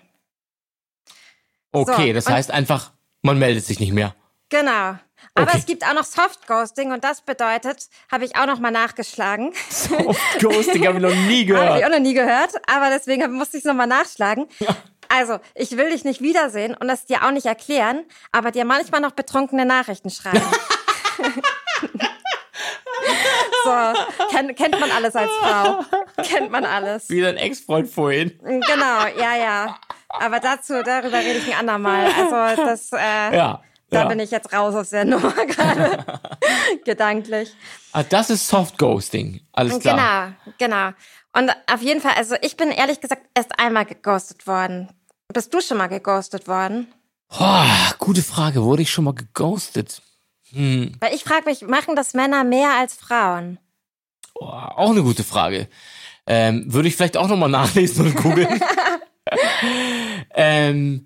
[1.71, 4.15] Okay, So, das heißt einfach, man meldet sich nicht mehr.
[4.49, 4.95] Genau.
[5.37, 5.57] Aber Okay.
[5.57, 9.53] es gibt auch noch Soft Ghosting und das bedeutet, habe ich auch noch mal nachgeschlagen.
[9.69, 11.83] Soft Ghosting habe ich noch nie Habe ich gehört.
[11.85, 14.47] auch noch nie gehört, aber deswegen musste ich es nochmal nachschlagen.
[15.09, 19.01] Also, ich will dich nicht wiedersehen und das dir auch nicht erklären, aber dir manchmal
[19.01, 20.41] noch betrunkene Nachrichten schreiben.
[23.65, 25.83] so, kennt, kennt man alles als Frau.
[26.23, 27.09] Kennt man alles.
[27.09, 28.37] Wie dein Ex-Freund vorhin.
[28.43, 29.77] Genau, ja, ja.
[30.09, 32.05] Aber dazu, darüber rede ich ein andermal.
[32.05, 33.61] Also, das, äh, Ja.
[33.89, 34.05] da ja.
[34.05, 36.05] bin ich jetzt raus aus der Nummer gerade.
[36.85, 37.53] Gedanklich.
[37.91, 39.41] Ah, das ist Soft Ghosting.
[39.51, 40.33] Alles klar.
[40.57, 40.95] Genau, genau.
[41.33, 44.89] Und auf jeden Fall, also ich bin ehrlich gesagt erst einmal geghostet worden.
[45.33, 46.93] Bist du schon mal geghostet worden?
[47.29, 47.65] Boah,
[47.97, 48.63] gute Frage.
[48.63, 50.01] Wurde ich schon mal geghostet?
[50.99, 53.59] Weil ich frage mich, machen das Männer mehr als Frauen?
[54.33, 55.67] Boah, auch eine gute Frage.
[56.27, 58.61] Ähm, würde ich vielleicht auch nochmal nachlesen und googeln.
[60.33, 61.05] ähm,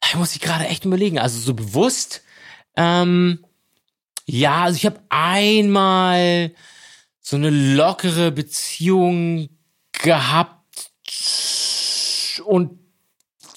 [0.00, 1.18] da muss ich gerade echt überlegen.
[1.18, 2.22] Also so bewusst.
[2.76, 3.44] Ähm,
[4.26, 6.52] ja, also ich habe einmal
[7.20, 9.48] so eine lockere Beziehung
[9.92, 10.90] gehabt
[12.44, 12.78] und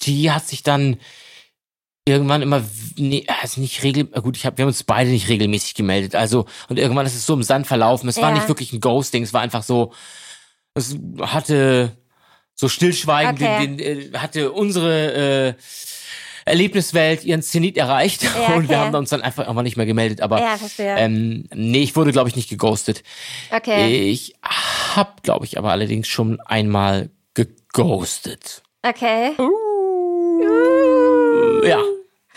[0.02, 0.98] die hat sich dann
[2.08, 2.62] irgendwann immer
[2.96, 6.14] nee, also nicht regel gut ich hab, wir haben uns beide nicht regelmäßig gemeldet.
[6.14, 8.08] Also und irgendwann ist es so im Sand verlaufen.
[8.08, 8.34] Es war Ja.
[8.36, 9.92] nicht wirklich ein Ghosting es war einfach so
[10.74, 11.96] es hatte
[12.54, 13.66] so stillschweigend Okay.
[13.66, 15.54] den, den, äh, hatte unsere äh,
[16.46, 18.22] Erlebniswelt ihren Zenit erreicht.
[18.22, 18.86] Ja, und wir okay.
[18.86, 20.20] haben uns dann einfach irgendwann nicht mehr gemeldet.
[20.20, 23.02] Aber Ja, ähm, nee ich wurde glaube ich nicht geghostet.
[23.50, 28.62] Okay, ich hab glaube ich aber allerdings schon einmal geghostet.
[28.82, 29.32] Okay,
[31.68, 31.82] ja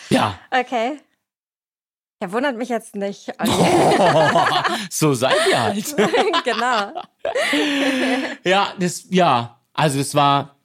[0.10, 1.00] ja okay.
[2.22, 3.32] Ja, wundert mich jetzt nicht.
[4.90, 5.96] so seid ihr halt.
[6.44, 6.92] genau.
[8.44, 10.58] ja, das, ja, also das war,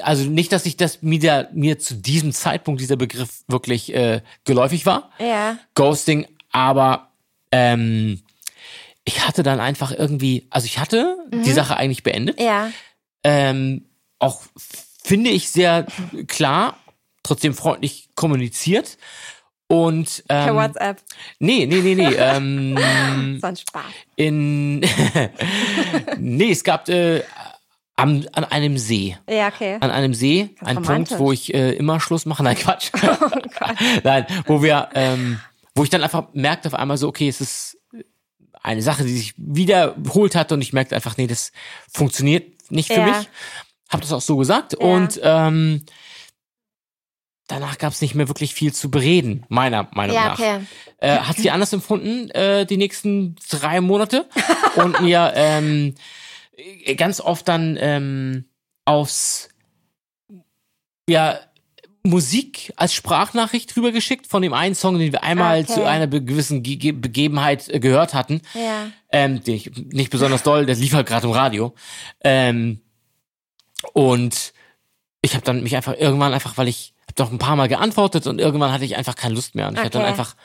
[0.00, 4.22] also nicht, dass ich das mir, der, mir zu diesem Zeitpunkt dieser Begriff wirklich äh,
[4.44, 5.10] geläufig war.
[5.18, 7.10] Ja, Ghosting, aber
[7.52, 8.22] ähm,
[9.04, 12.40] ich hatte dann einfach irgendwie, also ich hatte die Sache eigentlich beendet.
[12.40, 12.70] ja,
[13.22, 13.84] Ähm,
[14.18, 14.40] auch
[15.02, 15.86] finde ich sehr
[16.26, 16.78] klar,
[17.26, 18.98] trotzdem freundlich kommuniziert.
[19.68, 20.98] Und per ähm, WhatsApp.
[21.40, 22.14] nee, nee, nee, nee.
[22.18, 23.84] ähm, So ein Spaß.
[24.14, 24.78] in
[26.18, 27.22] nee, es gab äh,
[27.96, 29.16] am, an einem See.
[29.28, 29.78] Ja, okay.
[29.80, 32.42] An einem See, ein Punkt, wo ich äh, immer Schluss mache.
[32.42, 32.90] Nein, Quatsch.
[33.02, 33.30] Oh
[34.04, 35.40] Nein, wo wir, ähm,
[35.74, 37.78] wo ich dann einfach merkte auf einmal so, okay, es ist
[38.62, 41.50] eine Sache, die sich wiederholt hat und ich merkte einfach, nee, das
[41.92, 43.06] funktioniert nicht für Ja.
[43.18, 43.28] mich.
[43.88, 45.82] Hab das auch so gesagt und ähm,
[47.46, 50.60] danach gab es nicht mehr wirklich viel zu bereden, meiner Meinung Ja, nach okay.
[50.98, 54.28] äh, hat sie anders empfunden äh, die nächsten drei Monate
[54.76, 55.94] und mir ähm,
[56.96, 58.44] ganz oft dann ähm,
[58.84, 59.48] aufs
[61.08, 61.38] ja
[62.02, 65.72] Musik als Sprachnachricht rübergeschickt von dem einen Song, den wir einmal Okay.
[65.72, 68.86] zu einer gewissen Ge Ge Begebenheit äh, gehört hatten, Ja.
[69.10, 71.74] ähm, den ich nicht besonders doll, das lief halt gerade im Radio.
[72.22, 72.80] Ähm,
[73.92, 74.52] und
[75.20, 78.40] ich habe dann mich einfach irgendwann einfach, weil ich doch ein paar Mal geantwortet und
[78.40, 79.68] irgendwann hatte ich einfach keine Lust mehr.
[79.68, 80.10] Und ich habe dann Okay.
[80.10, 80.36] einfach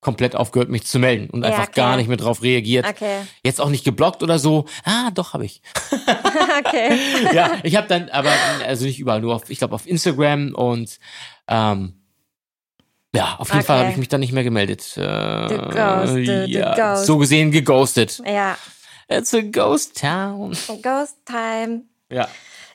[0.00, 1.72] komplett aufgehört, mich zu melden und Ja, einfach okay.
[1.80, 2.86] gar nicht mehr drauf reagiert.
[2.88, 3.20] Okay.
[3.44, 4.64] Jetzt auch nicht geblockt oder so.
[4.84, 5.60] Ah, doch, habe ich.
[6.64, 6.98] Okay.
[7.34, 8.30] ja, ich habe dann, aber
[8.66, 10.98] also nicht überall, nur auf, ich glaube auf Instagram und
[11.48, 11.94] ähm,
[13.14, 13.82] ja, auf jeden Fall Okay.
[13.84, 14.96] habe ich mich dann nicht mehr gemeldet.
[14.96, 15.00] Äh,
[15.48, 17.06] Geghostet, ja, geghostet.
[17.06, 18.22] so gesehen geghostet.
[18.26, 18.56] Ja.
[19.08, 20.56] It's a ghost town.
[20.82, 21.82] Ghost Time.
[22.10, 22.28] Ja.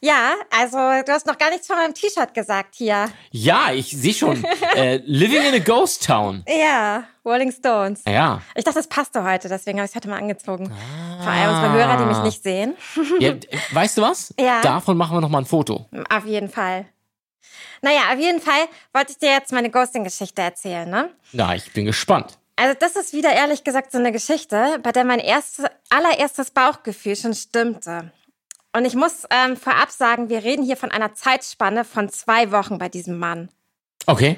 [0.05, 3.09] Ja, also du hast noch gar nichts von meinem T-Shirt gesagt hier.
[3.31, 4.45] Ja, ich sehe schon.
[4.75, 6.43] äh, living in a ghost town.
[6.47, 8.03] Ja, Rolling Stones.
[8.05, 8.39] Ja.
[8.53, 10.71] Ich dachte, das passte heute, deswegen habe ich es heute mal angezogen.
[11.23, 12.75] Vor allem unsere Hörer, die mich nicht sehen.
[13.19, 13.33] ja.
[13.71, 14.31] Weißt du was?
[14.39, 14.61] Ja.
[14.61, 15.89] Davon machen wir noch mal ein Foto.
[16.11, 16.85] Auf jeden Fall.
[17.81, 21.09] Naja, auf jeden Fall wollte ich dir jetzt meine Ghosting-Geschichte erzählen, ne?
[21.31, 22.37] Na, ich bin gespannt.
[22.57, 27.15] Also das ist wieder ehrlich gesagt so eine Geschichte, bei der mein erstes, allererstes Bauchgefühl
[27.15, 28.11] schon stimmte.
[28.75, 32.77] Und ich muss ähm, vorab sagen, wir reden hier von einer Zeitspanne von zwei Wochen
[32.77, 33.49] bei diesem Mann.
[34.05, 34.37] Okay.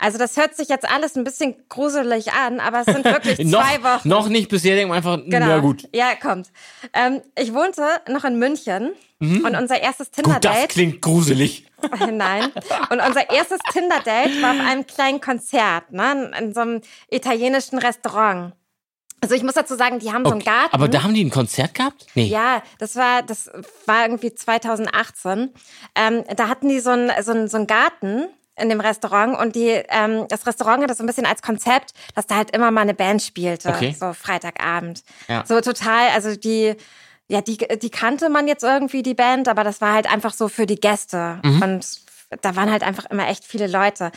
[0.00, 3.64] Also das hört sich jetzt alles ein bisschen gruselig an, aber es sind wirklich noch,
[3.66, 4.08] zwei Wochen.
[4.08, 5.46] noch nicht, bisher denken wir einfach, Genau.
[5.46, 5.88] na gut.
[5.92, 6.52] Ja, kommt.
[6.92, 10.22] Ähm, ich wohnte noch in München und unser erstes Mhm.
[10.22, 10.68] Gut, das Tinder-Date.
[10.68, 11.66] klingt gruselig.
[12.12, 12.52] Nein.
[12.90, 16.30] Und unser erstes Tinder-Date war auf einem kleinen Konzert, ne?
[16.38, 18.52] In so einem italienischen Restaurant.
[19.20, 20.50] Also ich muss dazu sagen, die haben so einen Okay.
[20.50, 20.74] Garten.
[20.74, 22.06] Aber da haben die ein Konzert gehabt?
[22.14, 22.26] Nee.
[22.26, 23.50] ja, das war, das
[23.86, 25.50] war irgendwie 2018.
[25.94, 29.54] Ähm, da hatten die so einen, so einen, so einen Garten in dem Restaurant und
[29.54, 32.80] die, ähm, das Restaurant hatte so ein bisschen als Konzept, dass da halt immer mal
[32.82, 33.94] eine Band spielte, Okay.
[33.98, 35.02] so Freitagabend.
[35.28, 35.44] Ja.
[35.46, 36.74] So total, also die,
[37.28, 40.48] ja, die, die kannte man jetzt irgendwie, die Band, aber das war halt einfach so
[40.48, 41.38] für die Gäste.
[41.44, 41.62] Mhm.
[41.62, 41.86] Und
[42.42, 44.12] da waren halt einfach immer echt viele Leute.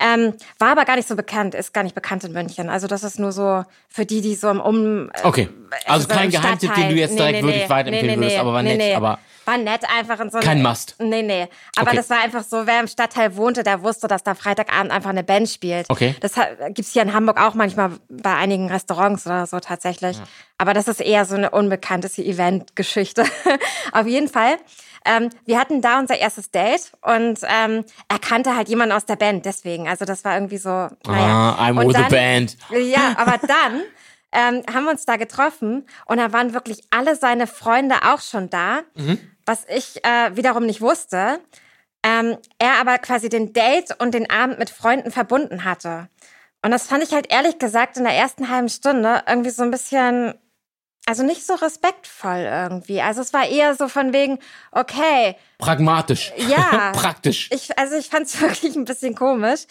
[0.00, 2.68] Ähm, war aber gar nicht so bekannt, ist gar nicht bekannt in München.
[2.68, 5.10] Also das ist nur so für die, die so im Um...
[5.22, 5.48] Okay.
[5.86, 9.18] Also so kein Geheimtipp, den du jetzt direkt wirklich weiterempfehlen würdest, aber war nett, aber-
[9.44, 10.96] War nett einfach in so Kein Must.
[10.98, 11.48] Nee, nee.
[11.76, 11.96] Aber Okay.
[11.96, 15.22] das war einfach so, wer im Stadtteil wohnte, der wusste, dass da Freitagabend einfach eine
[15.22, 15.88] Band spielt.
[15.90, 16.14] Okay.
[16.20, 16.32] Das
[16.70, 20.18] gibt's hier in Hamburg auch manchmal bei einigen Restaurants oder so tatsächlich.
[20.58, 23.24] Aber das ist eher so eine unbekannte Event-Geschichte.
[23.92, 24.56] Auf jeden Fall.
[25.04, 29.16] Ähm, wir hatten da unser erstes Date und ähm, er kannte halt jemanden aus der
[29.16, 29.86] Band, deswegen.
[29.88, 30.96] Also das war irgendwie so, naja.
[31.06, 32.56] Ah, I'm Und with the dann- band.
[32.70, 33.82] Ja, aber dann
[34.32, 38.48] ähm, haben wir uns da getroffen und da waren wirklich alle seine Freunde auch schon
[38.50, 39.18] da, Mhm.
[39.46, 41.38] was ich äh, wiederum nicht wusste.
[42.02, 46.08] Ähm, er aber quasi den Date und den Abend mit Freunden verbunden hatte.
[46.62, 49.70] Und das fand ich halt ehrlich gesagt in der ersten halben Stunde irgendwie so ein
[49.70, 50.34] bisschen,
[51.06, 53.00] also nicht so respektvoll irgendwie.
[53.00, 54.38] Also es war eher so von wegen,
[54.72, 56.32] okay, Pragmatisch.
[56.36, 56.92] Ja.
[56.94, 57.50] Praktisch.
[57.52, 59.66] ich, also ich fand es wirklich ein bisschen komisch.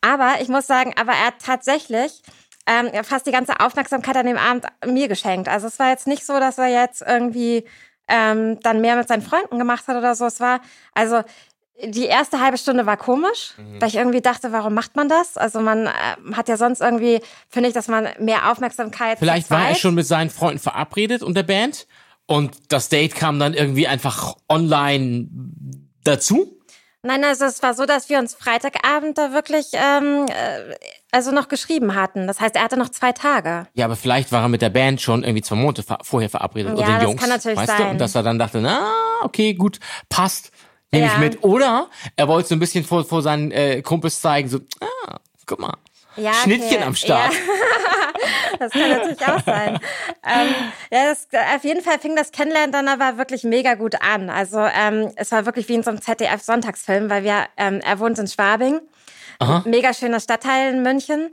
[0.00, 2.22] Aber ich muss sagen, aber er hat tatsächlich
[2.66, 5.48] ähm, fast die ganze Aufmerksamkeit an dem Abend mir geschenkt.
[5.48, 7.64] Also es war jetzt nicht so, dass er jetzt irgendwie
[8.08, 10.26] ähm, dann mehr mit seinen Freunden gemacht hat oder so.
[10.26, 10.60] Es war,
[10.94, 11.22] also
[11.84, 13.80] die erste halbe Stunde war komisch, Mhm.
[13.80, 15.36] weil ich irgendwie dachte, warum macht man das?
[15.36, 15.90] Also man äh,
[16.34, 20.06] hat ja sonst irgendwie, finde ich, dass man mehr Aufmerksamkeit Vielleicht war er schon mit
[20.06, 21.86] seinen Freunden verabredet und der Band
[22.26, 25.28] und das Date kam dann irgendwie einfach online
[26.04, 26.52] dazu.
[27.02, 30.74] Nein, also es war so, dass wir uns Freitagabend da wirklich ähm, äh,
[31.12, 32.26] also noch geschrieben hatten.
[32.26, 33.68] Das heißt, er hatte noch zwei Tage.
[33.74, 36.80] Ja, aber vielleicht war er mit der Band schon irgendwie zwei Monate vorher verabredet oder
[36.80, 37.20] Ja, den das Jungs.
[37.20, 37.78] kann natürlich weißt Du?
[37.78, 37.90] sein.
[37.92, 38.90] Und dass er dann dachte, na,
[39.22, 40.50] okay, gut, passt,
[40.92, 41.18] nehme ich Ja.
[41.18, 41.42] mit.
[41.44, 45.60] Oder er wollte so ein bisschen vor, vor seinen äh, Kumpels zeigen, so, ah, guck
[45.60, 45.76] mal,
[46.16, 46.84] Ja, Schnittchen okay.
[46.84, 47.32] am Start.
[47.32, 47.38] Ja.
[48.58, 49.78] Das kann natürlich auch sein.
[50.24, 50.54] ähm,
[50.90, 54.30] ja, das, auf jeden Fall fing das Kennenlernen dann aber wirklich mega gut an.
[54.30, 58.18] Also ähm, es war wirklich wie in so einem ZDF-Sonntagsfilm, weil wir, ähm, er wohnt
[58.18, 58.80] in Schwabing,
[59.66, 61.32] mega schöner Stadtteil in München.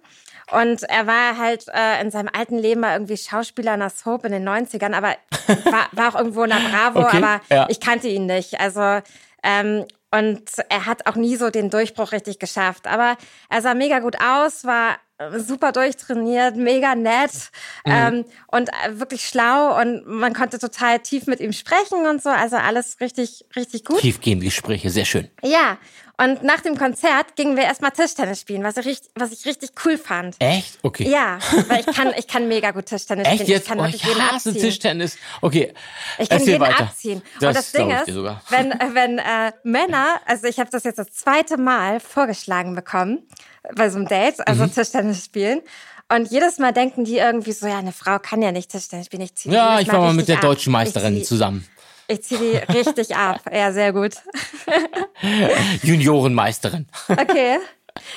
[0.52, 4.26] Und er war halt äh, in seinem alten Leben mal irgendwie Schauspieler in der Soap
[4.26, 5.16] in den 90ern, aber
[5.63, 7.68] war, war auch irgendwo in der Bravo, Okay, aber ja.
[7.70, 8.60] ich kannte ihn nicht.
[8.60, 9.02] Also
[9.43, 12.86] ähm, und er hat auch nie so den Durchbruch richtig geschafft.
[12.86, 13.17] Aber
[13.49, 17.32] er sah mega gut aus, war äh, super durchtrainiert, mega nett
[17.86, 17.91] Mhm.
[17.91, 22.29] ähm, und äh, wirklich schlau und man konnte total tief mit ihm sprechen und so.
[22.29, 23.99] Also alles richtig, richtig gut.
[24.01, 25.29] Tiefgehende Gespräche, sehr schön.
[25.41, 25.77] Ja.
[26.24, 29.72] Und nach dem Konzert gingen wir erstmal Tischtennis spielen, was ich, richtig, was ich richtig
[29.84, 30.36] cool fand.
[30.40, 30.78] Echt?
[30.84, 31.10] Okay.
[31.10, 33.50] Ja, weil ich kann, ich kann mega gut Tischtennis Echt spielen.
[33.50, 33.64] jetzt?
[33.64, 34.58] Ich kann oh, ich jeden hasse abziehen.
[34.62, 35.18] Tischtennis.
[35.42, 35.74] Okay,
[36.20, 36.84] Ich kann erzähl jeden weiter.
[36.86, 37.22] abziehen.
[37.40, 38.08] Das, und das Ding ist,
[38.50, 43.28] wenn, wenn äh, Männer, also ich habe das jetzt das zweite Mal vorgeschlagen bekommen
[43.76, 44.74] bei so einem Date, also Mhm.
[44.74, 45.62] Tischtennis spielen.
[46.10, 49.24] Und jedes Mal denken die irgendwie so, ja, eine Frau kann ja nicht Tischtennis spielen.
[49.24, 50.82] Ich zieh die Ja, ich war mal mit der deutschen ab.
[50.82, 51.68] Meisterin Ich zieh, zusammen.
[52.08, 53.42] Ich zieh die richtig ab.
[53.52, 54.16] Ja, sehr gut.
[55.82, 56.88] Juniorenmeisterin.
[57.10, 57.60] Okay.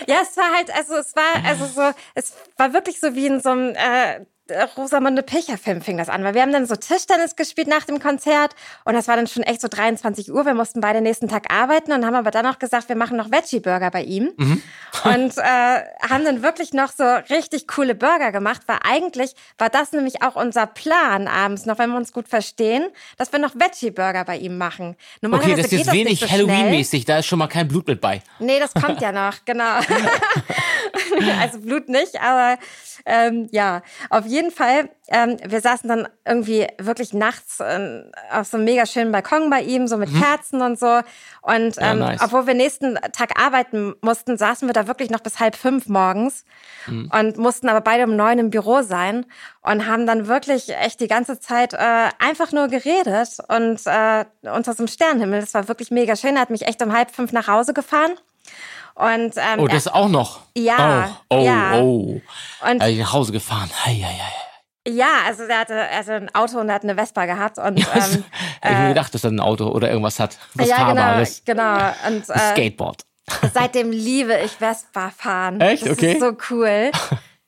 [0.06, 3.40] Ja, es war halt, also es war, also so, es war wirklich so wie in
[3.40, 4.24] so einem äh,
[4.76, 8.54] Rosamunde Pilcher-Film fing das an, weil wir haben dann so Tischtennis gespielt nach dem Konzert
[8.84, 10.46] und das war dann schon echt so 23 Uhr.
[10.46, 13.30] Wir mussten beide nächsten Tag arbeiten und haben aber dann noch gesagt, wir machen noch
[13.30, 14.32] Veggie-Burger bei ihm
[15.04, 19.92] und äh, haben dann wirklich noch so richtig coole Burger gemacht, weil eigentlich war das
[19.92, 24.24] nämlich auch unser Plan abends noch, wenn wir uns gut verstehen, dass wir noch Veggie-Burger
[24.24, 24.96] bei ihm machen.
[25.24, 26.30] Okay, das ist jetzt wenig so.
[26.30, 28.22] Halloween-mäßig, da ist schon mal kein Blut mit bei.
[28.38, 29.80] Nee, das kommt ja noch, genau.
[31.40, 32.58] also Blut nicht, aber
[33.04, 34.88] ähm, ja, auf jeden Fall.
[35.08, 39.62] Ähm, wir saßen dann irgendwie wirklich nachts äh, auf so einem mega schönen Balkon bei
[39.62, 41.00] ihm, so mit Kerzen und so.
[41.42, 42.20] Und Ja, ähm, nice.
[42.22, 46.44] obwohl wir nächsten Tag arbeiten mussten, saßen wir da wirklich noch bis halb fünf morgens
[47.10, 49.26] und mussten aber beide um neun im Büro sein
[49.62, 54.72] und haben dann wirklich echt die ganze Zeit äh, einfach nur geredet und äh, unter
[54.72, 55.40] so einem Sternenhimmel.
[55.40, 56.36] Das war wirklich mega schön.
[56.36, 58.12] Er hat mich echt um halb fünf nach Hause gefahren.
[58.96, 60.40] Und ähm, Oh, das auch noch.
[60.56, 61.74] Ja, Oh, oh, ja.
[61.80, 62.20] oh.
[62.68, 63.70] Und- Er ist nach Hause gefahren.
[63.84, 64.32] Hei, hei, hei.
[64.90, 67.78] Ja, also der hatte, er hatte ein Auto und er hat eine Vespa gehabt und
[67.80, 68.24] Ja, ähm,
[68.62, 70.38] ich hab mir gedacht, dass er ein Auto oder irgendwas hat.
[70.54, 71.42] Was ja Fahrbares.
[71.44, 73.02] genau, genau und äh, Skateboard.
[73.52, 75.60] seitdem liebe ich Vespa fahren.
[75.60, 75.84] Echt?
[75.84, 76.12] Das Okay.
[76.12, 76.90] ist so cool.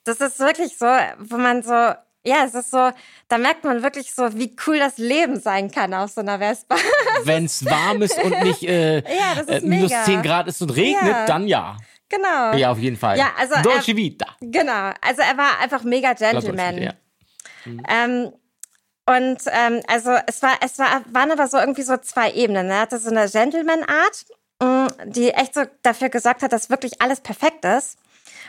[0.05, 0.87] Das ist wirklich so,
[1.19, 1.93] wo man so,
[2.29, 2.91] ja, es ist so,
[3.29, 6.77] da merkt man wirklich so, wie cool das Leben sein kann auf so einer Vespa.
[7.25, 10.05] Wenn es warm ist und nicht äh, Ja, äh, minus mega.
[10.05, 11.27] 10 Grad ist und regnet, Ja.
[11.27, 11.77] dann ja.
[12.09, 12.53] genau.
[12.55, 13.19] Ja, auf jeden Fall.
[13.19, 14.27] Ja, also, Dolce Vita.
[14.41, 14.93] Genau.
[15.01, 16.79] Also er war einfach mega Gentleman.
[16.83, 16.93] Ja.
[17.89, 18.33] Ähm,
[19.07, 22.69] und ähm, also es war, es war, waren aber so irgendwie so zwei Ebenen.
[22.71, 24.27] Er hatte so eine Gentleman-Art,
[24.63, 27.99] mh, die echt so dafür gesorgt hat, dass wirklich alles perfekt ist.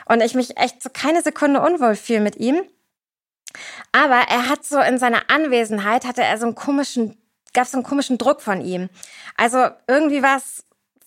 [0.06, 2.62] Und ich mich echt so keine Sekunde unwohl fühle mit ihm.
[3.92, 7.16] Aber er hat so in seiner Anwesenheit hatte er so einen komischen,
[7.54, 8.88] gab so einen komischen Druck von ihm.
[9.36, 10.64] Also irgendwie war es,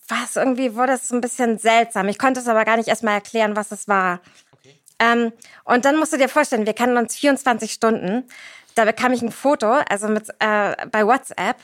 [0.08, 2.08] war es irgendwie, wurde es so ein bisschen seltsam.
[2.08, 4.20] Ich konnte es aber gar nicht erstmal erklären, was es war.
[4.98, 5.32] Ähm,
[5.64, 8.24] und dann musst du dir vorstellen, wir kennen uns 24 Stunden.
[8.74, 11.56] Da bekam ich ein Foto, also mit, äh, bei WhatsApp,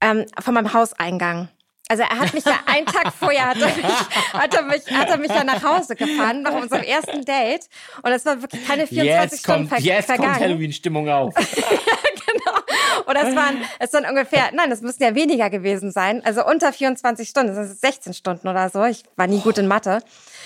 [0.00, 1.48] ähm, von meinem Hauseingang.
[1.90, 3.84] Also er hat mich ja einen Tag vorher hat er, mich,
[4.32, 7.68] hat, er mich, hat er mich ja nach Hause gefahren, nach unserem ersten Date.
[8.02, 10.40] Und es war wirklich keine 24 Jetzt Stunden kommt, ver jetzt kommt vergangen.
[10.40, 11.34] Halloween-Stimmung auf.
[13.08, 16.24] Oder es waren, es waren ungefähr, nein, es müssen ja weniger gewesen sein.
[16.24, 18.84] Also unter 24 Stunden, das sind 16 Stunden oder so.
[18.84, 19.98] Ich war nie gut in Mathe.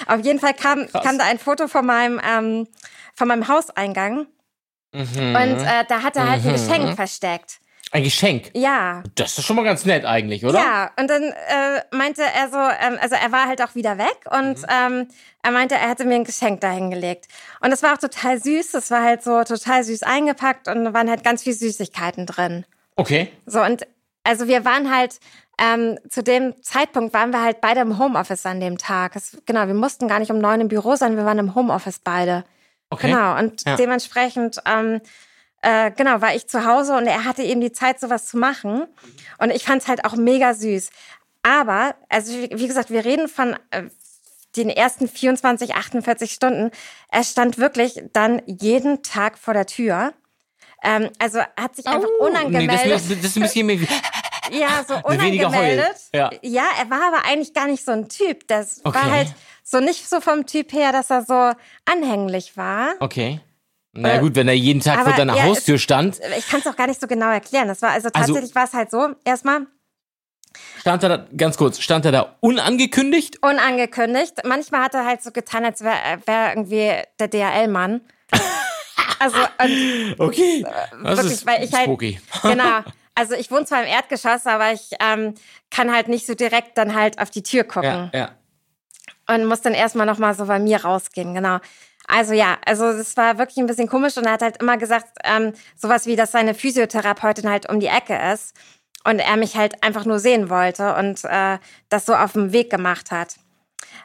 [0.07, 2.67] Auf jeden Fall kam, kam da ein Foto von meinem, ähm,
[3.15, 4.29] von meinem Hauseingang.
[4.95, 5.05] Mhm.
[5.05, 7.59] Und äh, da hat er halt ein Geschenk versteckt.
[7.95, 8.51] Ein Geschenk.
[8.55, 9.05] Ja.
[9.15, 10.59] Das ist schon mal ganz nett eigentlich, oder?
[10.59, 14.19] Ja, und dann äh, meinte er so, ähm, also er war halt auch wieder weg
[14.33, 14.67] und Mhm.
[14.69, 15.09] ähm,
[15.45, 17.27] er meinte, er hätte mir ein Geschenk dahingelegt.
[17.61, 20.93] Und es war auch total süß, es war halt so total süß eingepackt und da
[20.93, 22.65] waren halt ganz viel Süßigkeiten drin.
[22.97, 23.31] Okay.
[23.47, 23.87] So, und
[24.25, 25.21] also wir waren halt,
[25.63, 29.15] ähm, zu dem Zeitpunkt waren wir halt beide im Homeoffice an dem Tag.
[29.15, 32.01] Es, genau, wir mussten gar nicht um neun im Büro sein, wir waren im Homeoffice
[32.01, 32.43] beide.
[32.91, 33.11] Okay.
[33.11, 33.77] Genau, und Ja.
[33.77, 35.01] dementsprechend, ähm,
[35.65, 38.87] äh, genau, war ich zu Hause und er hatte eben die Zeit, sowas zu machen.
[39.39, 40.91] Und ich fand es halt auch mega süß.
[41.43, 43.85] Aber, also wie, gesagt, wir reden von äh,
[44.57, 46.71] den ersten 24, 48 Stunden.
[47.11, 50.13] Er stand wirklich dann jeden Tag vor der Tür.
[50.83, 52.91] Ähm, also hat sich einfach Nee, unangemeldet.
[52.93, 53.89] das, das ist ein bisschen mehr wie.
[54.51, 55.55] Ja, so unangemeldet.
[56.13, 56.31] heulen.
[56.43, 56.65] Ja.
[56.79, 58.47] er war aber eigentlich gar nicht so ein Typ.
[58.47, 58.95] Das Okay.
[58.99, 61.59] war halt so nicht so vom Typ her, dass er so
[61.91, 62.93] anhänglich war.
[63.01, 63.41] Okay.
[63.95, 66.67] Na gut, wenn er jeden Tag aber vor deiner ja, Haustür stand, Ich kann es
[66.67, 67.69] auch gar nicht so genau erklären.
[67.69, 69.15] Das war also Also- tatsächlich war es halt so.
[69.25, 69.67] Erstmal
[70.81, 73.43] stand er da, ganz kurz, stand er da unangekündigt?
[73.43, 74.45] unangekündigt.
[74.45, 78.01] Manchmal hat er halt so getan, als wäre wär irgendwie der DHL-Mann.
[79.21, 80.67] Also und Okay.
[81.03, 82.21] Das wirklich, ist weil ich halt spooky.
[82.43, 82.81] genau.
[83.15, 85.35] Also ich wohne zwar im Erdgeschoss, aber ich ähm,
[85.71, 88.11] kann halt nicht so direkt dann halt auf die Tür gucken.
[88.13, 88.19] Ja,
[89.29, 89.35] ja.
[89.35, 91.59] und muss dann erstmal noch mal so bei mir rausgehen, genau.
[92.07, 95.09] Also ja, also das war wirklich ein bisschen komisch und er hat halt immer gesagt,
[95.25, 98.55] ähm, sowas wie, dass seine Physiotherapeutin halt um die Ecke ist
[99.05, 102.71] und er mich halt einfach nur sehen wollte und äh, das so auf dem Weg
[102.71, 103.37] gemacht hat.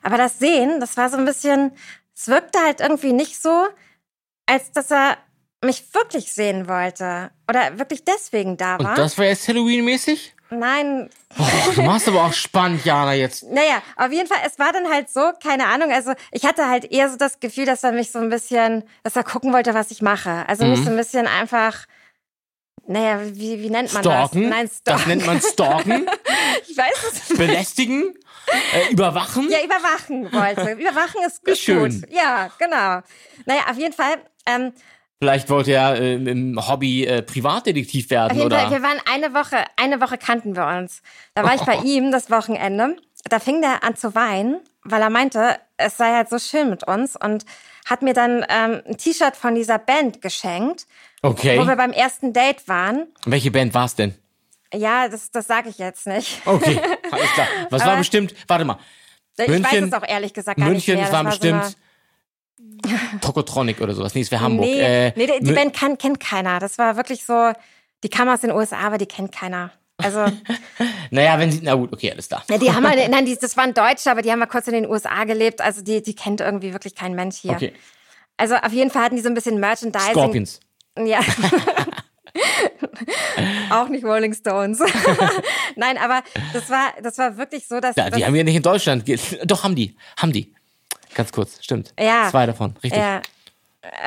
[0.01, 1.71] Aber das Sehen, das war so ein bisschen,
[2.15, 3.67] es wirkte halt irgendwie nicht so,
[4.45, 5.17] als dass er
[5.63, 8.91] mich wirklich sehen wollte oder wirklich deswegen da war.
[8.91, 10.35] Und das war jetzt Halloween-mäßig?
[10.51, 13.43] Nein, Oh, du machst aber auch spannend, Jana, jetzt.
[13.43, 16.91] Naja, auf jeden Fall, es war dann halt so, keine Ahnung, also ich hatte halt
[16.91, 19.91] eher so das Gefühl, dass er mich so ein bisschen, dass er gucken wollte, was
[19.91, 20.43] ich mache.
[20.47, 20.83] Also mich Mhm.
[20.85, 21.85] so ein bisschen einfach,
[22.87, 24.41] naja, wie, wie nennt man Stalken?
[24.43, 24.49] das?
[24.49, 25.07] Nein, Das stalken.
[25.09, 26.09] nennt man Stalken.
[26.67, 27.37] Ich weiß es nicht.
[27.39, 28.13] Belästigen.
[28.73, 29.49] Äh, überwachen.
[29.49, 30.71] Ja, überwachen wollte.
[30.81, 31.57] Überwachen ist gut.
[31.57, 32.05] Schön.
[32.09, 33.01] Ja, genau.
[33.45, 34.73] Naja, auf jeden Fall, ähm,
[35.21, 38.59] Vielleicht wollte er äh, im Hobby äh, Privatdetektiv auf werden, jeden oder?
[38.59, 41.01] Fall, wir waren eine Woche, eine Woche kannten wir uns.
[41.35, 42.95] Da war ich bei ihm das Wochenende.
[43.29, 46.87] Da fing der an zu weinen, weil er meinte, es sei halt so schön mit
[46.87, 47.43] uns und
[47.89, 50.85] hat mir dann ähm, ein T-Shirt von dieser Band geschenkt,
[51.21, 51.59] Okay.
[51.59, 53.07] wo wir beim ersten Date waren.
[53.25, 54.15] Welche Band war's denn?
[54.73, 56.41] Ja, das, das sage ich jetzt nicht.
[56.45, 56.79] Okay,
[57.11, 57.47] alles klar.
[57.71, 58.77] Was war bestimmt, warte mal,
[59.37, 61.07] Ich weiß es auch ehrlich gesagt gar München, nicht mehr.
[61.07, 61.73] es war Das so bestimmt eine-
[63.21, 64.15] Tokotronic oder sowas.
[64.15, 64.65] Nee, es wäre Hamburg.
[64.67, 66.59] Nee, Äh, nee die, die Band kann, kennt keiner.
[66.59, 67.51] Das war wirklich so,
[68.03, 69.71] die kam aus den USA, aber die kennt keiner.
[69.97, 70.25] Also,
[71.11, 72.43] Naja, wenn sie, na gut, okay, alles klar.
[72.49, 74.73] ja, die haben halt, nein, die, das waren Deutsche, aber die haben mal kurz in
[74.73, 75.61] den USA gelebt.
[75.61, 77.51] Also, die, die kennt irgendwie wirklich kein Mensch hier.
[77.51, 77.73] Okay.
[78.37, 80.11] Also, auf jeden Fall hatten die so ein bisschen Merchandising.
[80.11, 80.59] Scorpions.
[80.97, 81.19] Ja.
[83.69, 84.79] Auch nicht Rolling Stones.
[85.75, 87.95] Nein, aber das war, das war wirklich so, dass.
[87.95, 89.03] Ja, die haben wir nicht in Deutschland.
[89.45, 89.95] Doch, haben die.
[90.17, 90.53] Haben die.
[91.15, 91.93] Ganz kurz, stimmt.
[91.99, 92.29] Ja.
[92.29, 93.01] Zwei davon, richtig.
[93.01, 93.21] Ja.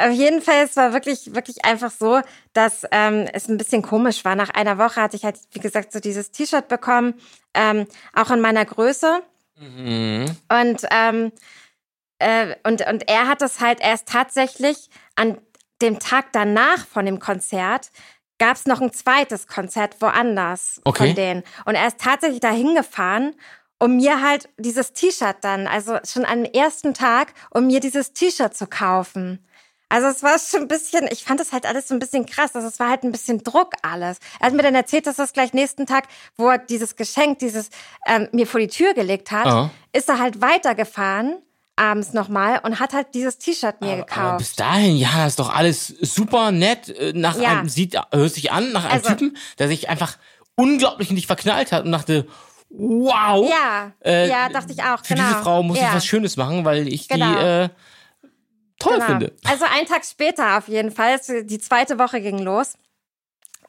[0.06, 2.20] Auf jeden Fall, es war wirklich, wirklich einfach so,
[2.52, 4.36] dass ähm, es ein bisschen komisch war.
[4.36, 7.14] Nach einer Woche hatte ich halt, wie gesagt, so dieses T-Shirt bekommen,
[7.54, 9.22] ähm, auch in meiner Größe.
[9.58, 10.26] Mhm.
[10.48, 11.32] Und, ähm,
[12.18, 15.38] äh, und, und er hat es halt erst tatsächlich an
[15.80, 17.90] dem Tag danach von dem Konzert
[18.38, 21.06] gab es noch ein zweites Konzert woanders Okay.
[21.06, 21.42] von denen.
[21.64, 23.34] Und er ist tatsächlich dahin gefahren,
[23.83, 28.55] um mir halt dieses T-Shirt dann, also schon am ersten Tag, um mir dieses T-Shirt
[28.57, 29.45] zu kaufen.
[29.88, 32.55] Also es war schon ein bisschen, ich fand das halt alles so ein bisschen krass.
[32.55, 34.18] Also es war halt ein bisschen Druck alles.
[34.40, 36.05] Er hat mir dann erzählt, dass das gleich nächsten Tag,
[36.37, 37.71] wo er dieses Geschenk, dieses
[38.07, 39.71] ähm, mir vor die Tür gelegt hat, Aha.
[39.92, 41.42] ist er halt weitergefahren
[41.75, 44.38] abends nochmal und hat halt dieses T-Shirt mir Aber gekauft.
[44.38, 46.88] bis dahin, ja, ist doch alles super nett.
[46.88, 47.51] äh, Nach Ja.
[47.59, 50.16] einem, sieht, hört sich an, nach einem Also- Typen, der sich einfach
[50.55, 52.29] unglaublich in dich verknallt hat und dachte,
[52.72, 53.48] wow.
[53.48, 55.04] Ja, äh, ja, dachte ich auch.
[55.04, 55.28] Für genau.
[55.28, 55.88] diese Frau muss ja.
[55.88, 57.32] ich was Schönes machen, weil ich Genau.
[57.32, 57.68] die äh,
[58.78, 59.06] toll Genau.
[59.06, 59.32] finde.
[59.44, 62.74] Also einen Tag später auf jeden Fall, die zweite Woche ging los,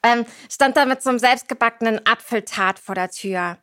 [0.04, 3.58] ähm, stand da mit so einem selbstgebackenen Apfeltart vor der Tür.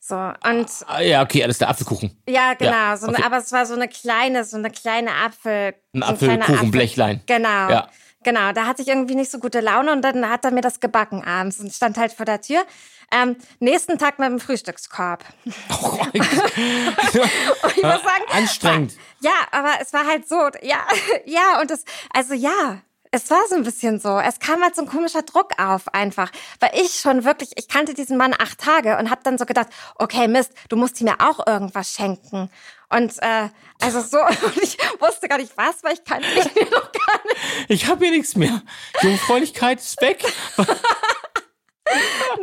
[0.00, 2.14] So, und Ah, ja, okay, alles der Apfelkuchen.
[2.28, 3.24] ja, genau, Ja, so eine, okay.
[3.26, 5.74] aber es war so eine kleine, so eine kleine Apfel.
[5.94, 7.20] Ein Apfelkuchenblechlein.
[7.22, 7.36] Apfel.
[7.38, 7.70] Genau.
[7.70, 7.88] Ja.
[8.22, 10.80] Genau, da hatte ich irgendwie nicht so gute Laune und dann hat er mir das
[10.80, 12.64] gebacken abends und stand halt vor der Tür.
[13.10, 15.24] Ähm, nächsten Tag mit dem Frühstückskorb.
[15.70, 18.94] Oh, Und ich muss sagen, Anstrengend.
[19.20, 20.84] Ja, aber es war halt so, ja,
[21.24, 24.18] ja, und es, also ja, es war so ein bisschen so.
[24.18, 27.94] Es kam halt so ein komischer Druck auf einfach, weil ich schon wirklich, ich kannte
[27.94, 31.16] diesen Mann acht Tage und habe dann so gedacht, okay, Mist, du musst ihm ja
[31.20, 32.50] auch irgendwas schenken.
[32.90, 33.48] Und äh,
[33.80, 37.66] also so, und ich wusste gar nicht was, weil ich kannte ihn noch gar nicht.
[37.68, 38.62] Ich habe hier nichts mehr.
[39.00, 40.24] Jungfräulichkeit ist weg.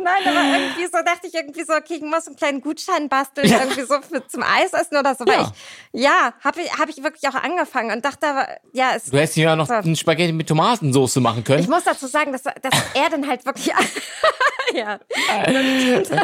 [0.02, 3.50] Nein, aber irgendwie so dachte ich irgendwie so, okay, ich muss einen kleinen Gutschein basteln,
[3.50, 5.24] irgendwie so für, zum Eisessen oder so.
[5.24, 5.50] Ja.
[5.92, 9.18] ich, ja, habe ich, hab ich wirklich auch angefangen und dachte aber, ja, es Du
[9.18, 9.74] hättest ja noch So.
[9.74, 11.60] einen Spaghetti mit Tomatensauce machen können.
[11.60, 13.66] Ich muss dazu sagen, dass, dass er dann halt wirklich.
[14.74, 15.00] ja.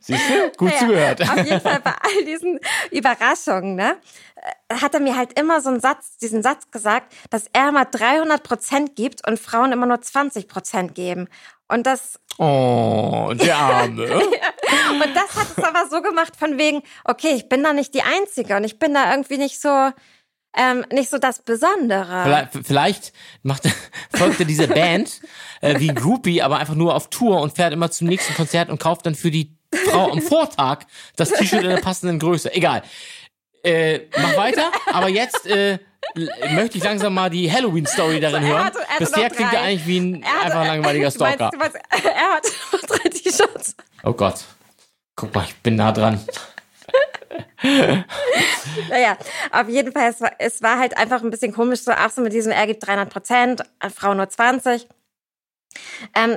[0.00, 0.50] Siehst du?
[0.56, 1.22] Gut ja, zugehört.
[1.22, 2.58] Auf jeden Fall bei all diesen
[2.90, 3.96] Überraschungen, ne,
[4.34, 7.84] äh, hat er mir halt immer so einen Satz, diesen Satz gesagt, dass er mal
[7.84, 11.28] 300 Prozent gibt und Frauen immer nur 20 Prozent geben.
[11.74, 14.16] Und das, Oh, der Arme.
[14.16, 18.02] und das hat es aber so gemacht von wegen, okay, ich bin da nicht die
[18.02, 19.90] Einzige und ich bin da irgendwie nicht so,
[20.56, 22.22] ähm, nicht so das Besondere.
[22.24, 23.68] Vielleicht, vielleicht macht,
[24.14, 25.20] folgt er dieser Band
[25.62, 28.78] äh, wie Groupie, aber einfach nur auf Tour und fährt immer zum nächsten Konzert und
[28.78, 29.56] kauft dann für die
[29.90, 30.84] Frau am Vortag
[31.16, 32.54] das T-Shirt in der passenden Größe.
[32.54, 32.82] Egal.
[33.64, 35.80] Äh, mach weiter, aber jetzt äh,
[36.54, 38.58] möchte ich langsam mal die Halloween-Story darin Er hören.
[38.58, 41.50] er hatte Bisher klingt er eigentlich wie ein hatte- einfach ein langweiliger Du meinst- Stalker.
[41.50, 43.76] du meinst, er hat noch drei T-Shirts.
[44.04, 44.44] Oh Gott.
[45.16, 46.20] Guck mal, ich bin nah dran.
[48.90, 49.16] Naja,
[49.52, 52.20] auf jeden Fall, es war, es war halt einfach ein bisschen komisch, so auch so
[52.20, 53.62] mit diesem, er gibt 300 Prozent,
[53.94, 54.86] Frau nur 20.
[56.14, 56.36] Ähm,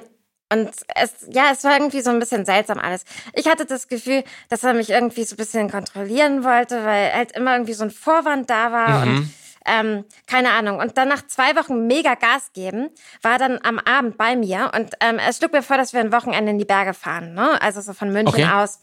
[0.51, 3.03] und es, ja, es war irgendwie so ein bisschen seltsam alles.
[3.33, 7.33] Ich hatte das Gefühl, dass er mich irgendwie so ein bisschen kontrollieren wollte, weil halt
[7.33, 9.29] immer irgendwie so ein Vorwand da war und
[9.67, 10.79] ähm, keine Ahnung.
[10.79, 12.89] Und dann nach zwei Wochen mega Gas geben,
[13.21, 16.11] war dann am Abend bei mir und ähm, er schlug mir vor, dass wir ein
[16.11, 17.61] Wochenende in die Berge fahren, ne?
[17.61, 18.51] Also so von München Okay.
[18.51, 18.79] aus.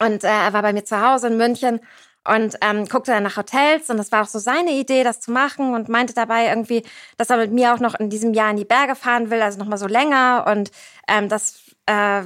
[0.00, 1.80] Und äh, er war bei mir zu Hause in München
[2.26, 5.30] und ähm, guckte dann nach Hotels und das war auch so seine Idee, das zu
[5.32, 6.84] machen und meinte dabei irgendwie,
[7.16, 9.58] dass er mit mir auch noch in diesem Jahr in die Berge fahren will, also
[9.58, 10.70] nochmal so länger und
[11.08, 12.22] ähm, dass äh,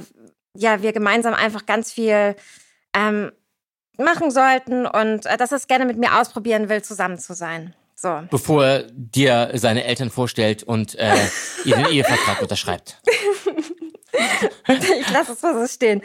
[0.57, 2.35] ja wir gemeinsam einfach ganz viel
[2.93, 3.31] ähm,
[3.97, 7.73] machen sollten und äh, dass er es gerne mit mir ausprobieren will, zusammen zu sein.
[7.95, 8.21] So.
[8.29, 11.15] Bevor er dir seine Eltern vorstellt und äh,
[11.65, 13.01] ihr den Ehevertrag unterschreibt.
[14.67, 16.01] Ich lasse es mal so stehen.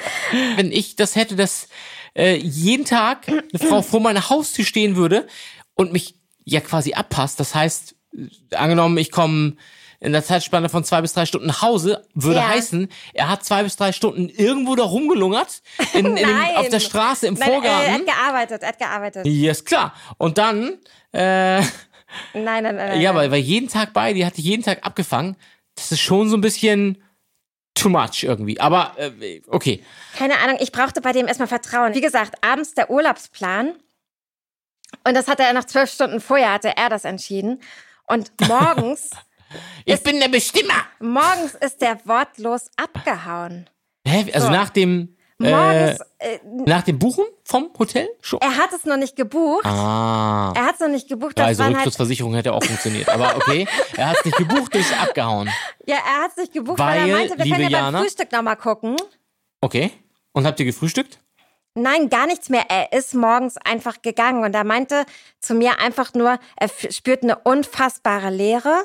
[0.57, 1.68] wenn ich das hätte, dass
[2.16, 5.27] äh, jeden Tag eine Frau vor meiner Haustür stehen würde
[5.75, 6.14] und mich
[6.44, 7.38] ja quasi abpasst.
[7.38, 9.56] Das heißt, äh, angenommen, ich komme
[10.01, 12.48] in der Zeitspanne von zwei bis drei Stunden nach Hause, würde Ja.
[12.48, 16.81] heißen, er hat zwei bis drei Stunden irgendwo da rumgelungert, in, in dem, auf der
[16.81, 17.92] Straße, im Nein, äh, er Vorgarten.
[17.94, 19.27] hat gearbeitet, er hat gearbeitet.
[19.27, 19.94] Ja, ist klar.
[20.19, 20.79] Und dann,
[21.13, 21.65] äh, Nein,
[22.35, 23.01] nein, nein.
[23.03, 25.37] ja, weil, weil jeden Tag bei dir, hat dich jeden Tag abgefangen.
[25.77, 27.03] Das ist schon so ein bisschen
[27.75, 28.59] too much irgendwie.
[28.59, 29.83] Aber, äh, okay.
[30.17, 31.94] Keine Ahnung, ich brauchte bei dem erstmal Vertrauen.
[31.94, 33.75] Wie gesagt, abends der Urlaubsplan.
[35.07, 37.61] Und das hatte er noch zwölf Stunden vorher, hatte er das entschieden.
[38.07, 39.11] Und morgens,
[39.85, 40.75] Ich bin der Bestimmer.
[41.01, 43.69] morgens ist der wortlos abgehauen.
[44.07, 44.27] Hä?
[44.33, 44.53] Also So.
[44.53, 48.09] nach dem, äh, Morgens, äh, nach dem Buchen vom Hotel?
[48.21, 48.40] Schon.
[48.40, 49.65] er hat es noch nicht gebucht.
[49.65, 50.53] Ah.
[50.55, 51.38] Er hat es noch nicht gebucht.
[51.38, 53.09] Das Also halt, Rücktrittsversicherung hätte auch funktioniert.
[53.09, 55.48] Aber okay, er hat es nicht gebucht, ist abgehauen.
[55.87, 57.92] ja, er hat es nicht gebucht, weil, Weil, er meinte, wir liebe können ja Jana-
[57.98, 58.96] beim Frühstück nochmal gucken.
[59.61, 59.90] Okay.
[60.33, 61.19] Und habt ihr gefrühstückt?
[61.75, 62.65] Nein, gar nichts mehr.
[62.69, 65.05] Er ist morgens einfach gegangen und er meinte
[65.40, 68.85] zu mir einfach nur, er spürt eine unfassbare Leere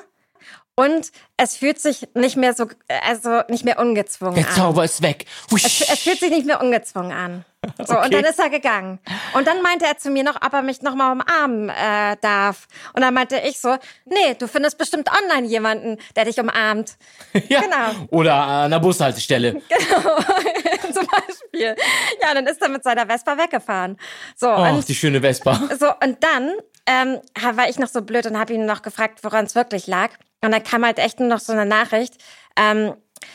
[0.76, 2.68] und es fühlt sich nicht mehr so,
[3.06, 4.56] also nicht mehr ungezwungen Der an.
[4.56, 5.26] Zauber ist weg.
[5.54, 7.46] Es, es fühlt sich nicht mehr ungezwungen an.
[7.80, 8.06] So, Okay.
[8.06, 9.00] und dann ist er gegangen.
[9.34, 12.68] Und dann meinte er zu mir noch, ob er mich noch mal umarmen äh, darf.
[12.94, 16.98] Und dann meinte ich so, nee, du findest bestimmt online jemanden, der dich umarmt.
[17.48, 17.62] ja.
[17.62, 18.08] genau.
[18.12, 19.54] Oder an der Bushaltestelle.
[20.94, 21.76] Zum Beispiel.
[22.22, 23.98] Ja, dann ist er mit seiner Vespa weggefahren.
[24.36, 25.60] So, Ach, und die schöne Vespa.
[25.80, 26.54] So, und dann
[26.86, 27.20] ähm,
[27.56, 30.10] war ich noch so blöd und habe ihn noch gefragt, woran es wirklich lag.
[30.46, 32.16] Und dann kam halt echt nur noch so eine Nachricht,
[32.56, 32.94] ähm,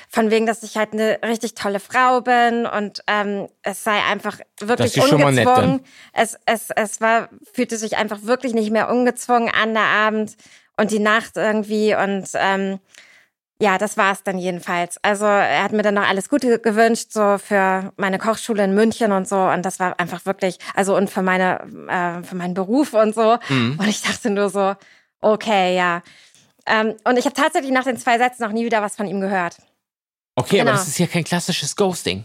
[0.08, 4.38] von wegen, dass ich halt eine richtig tolle Frau bin und ähm, es sei einfach
[4.60, 5.56] wirklich Das ist schon mal nett dann.
[5.56, 5.86] ungezwungen.
[6.12, 10.36] Es, es, es war, fühlte sich einfach wirklich nicht mehr ungezwungen an der Abend
[10.76, 12.78] und die Nacht irgendwie und ähm,
[13.60, 14.98] ja, das war es dann jedenfalls.
[15.02, 19.12] Also er hat mir dann noch alles Gute gewünscht, so für meine Kochschule in München
[19.12, 19.36] und so.
[19.36, 23.36] Und das war einfach wirklich, also und für meine, äh, für meinen Beruf und so.
[23.50, 23.76] Mhm.
[23.78, 24.74] Und ich dachte nur so,
[25.20, 26.02] okay, ja.
[26.70, 29.20] Ähm, und ich habe tatsächlich nach den zwei Sätzen noch nie wieder was von ihm
[29.20, 29.56] gehört.
[30.36, 30.78] Okay, aber Genau.
[30.78, 32.24] das ist ja kein klassisches Ghosting.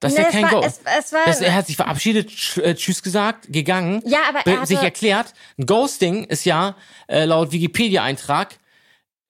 [0.00, 0.80] Das ist Nee, ja kein war, Ghost.
[0.84, 4.02] es, es war, Das, er hat sich verabschiedet, äh, Tschüss gesagt, gegangen.
[4.06, 5.34] Ja, aber be- er hatte- sich erklärt.
[5.58, 6.74] Ein Ghosting ist ja
[7.06, 8.58] äh, laut Wikipedia-Eintrag,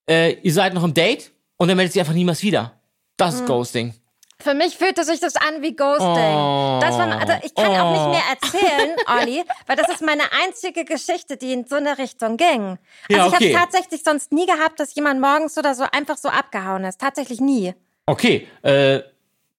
[0.09, 2.81] äh, ihr seid noch im Date und er meldet sich einfach niemals wieder.
[3.17, 3.95] Das ist Ghosting.
[4.41, 6.09] Für mich fühlte sich das an wie Ghosting.
[6.09, 6.79] Oh.
[6.81, 8.09] Das war, also ich kann auch nicht Oh.
[8.11, 12.79] mehr erzählen, Olli, weil das ist meine einzige Geschichte, die in so eine Richtung ging.
[13.09, 13.55] Also Ja, ich okay.
[13.55, 17.01] habe tatsächlich sonst nie gehabt, dass jemand morgens oder so einfach so abgehauen ist.
[17.01, 17.75] Tatsächlich nie.
[18.07, 19.01] Okay, äh,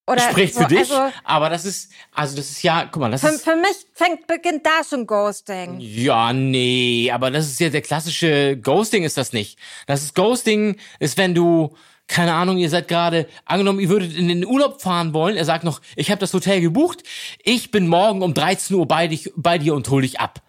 [0.07, 3.11] Oder spricht so, für dich, Also aber das ist, also das ist ja, guck mal,
[3.11, 5.77] das für, ist, für mich fängt, beginnt da schon Ghosting.
[5.79, 9.57] ja, nee, aber das ist ja der klassische Ghosting ist das nicht.
[9.87, 11.75] Das ist Ghosting ist, wenn du,
[12.11, 15.63] keine Ahnung, ihr seid gerade, angenommen, ihr würdet in den Urlaub fahren wollen, er sagt
[15.63, 17.03] noch, ich habe das Hotel gebucht,
[17.43, 20.41] ich bin morgen um 13 Uhr bei, dich, bei dir und hol dich ab.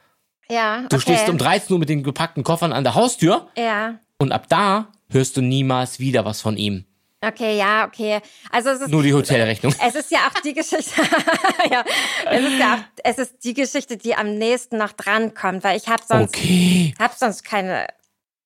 [0.51, 1.01] Ja, Du okay.
[1.01, 4.89] stehst um 13 Uhr mit den gepackten Koffern an der Haustür Ja, und ab da
[5.09, 6.85] hörst du niemals wieder was von ihm.
[7.25, 8.21] okay, ja, okay.
[8.51, 9.73] Also es ist Nur die Hotelrechnung.
[9.87, 11.01] Es ist ja auch die Geschichte,
[11.71, 11.85] ja,
[12.31, 15.87] es ist ja auch, es ist die Geschichte, die am nächsten noch drankommt, weil ich
[15.89, 16.93] habe sonst, Okay.
[16.99, 17.87] hab sonst keine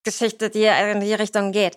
[0.05, 1.77] Geschichte, die in die Richtung geht.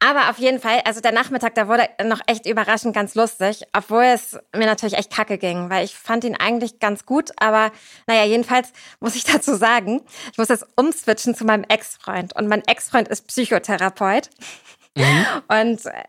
[0.00, 4.04] Aber auf jeden Fall, also der Nachmittag, der wurde noch echt überraschend ganz lustig, obwohl
[4.04, 7.72] es mir natürlich echt kacke ging, weil ich fand ihn eigentlich ganz gut, aber
[8.06, 12.62] naja, jedenfalls muss ich dazu sagen, ich muss jetzt umswitchen zu meinem Ex-Freund und mein
[12.66, 14.28] Ex-Freund ist Psychotherapeut
[15.48, 16.04] und äh,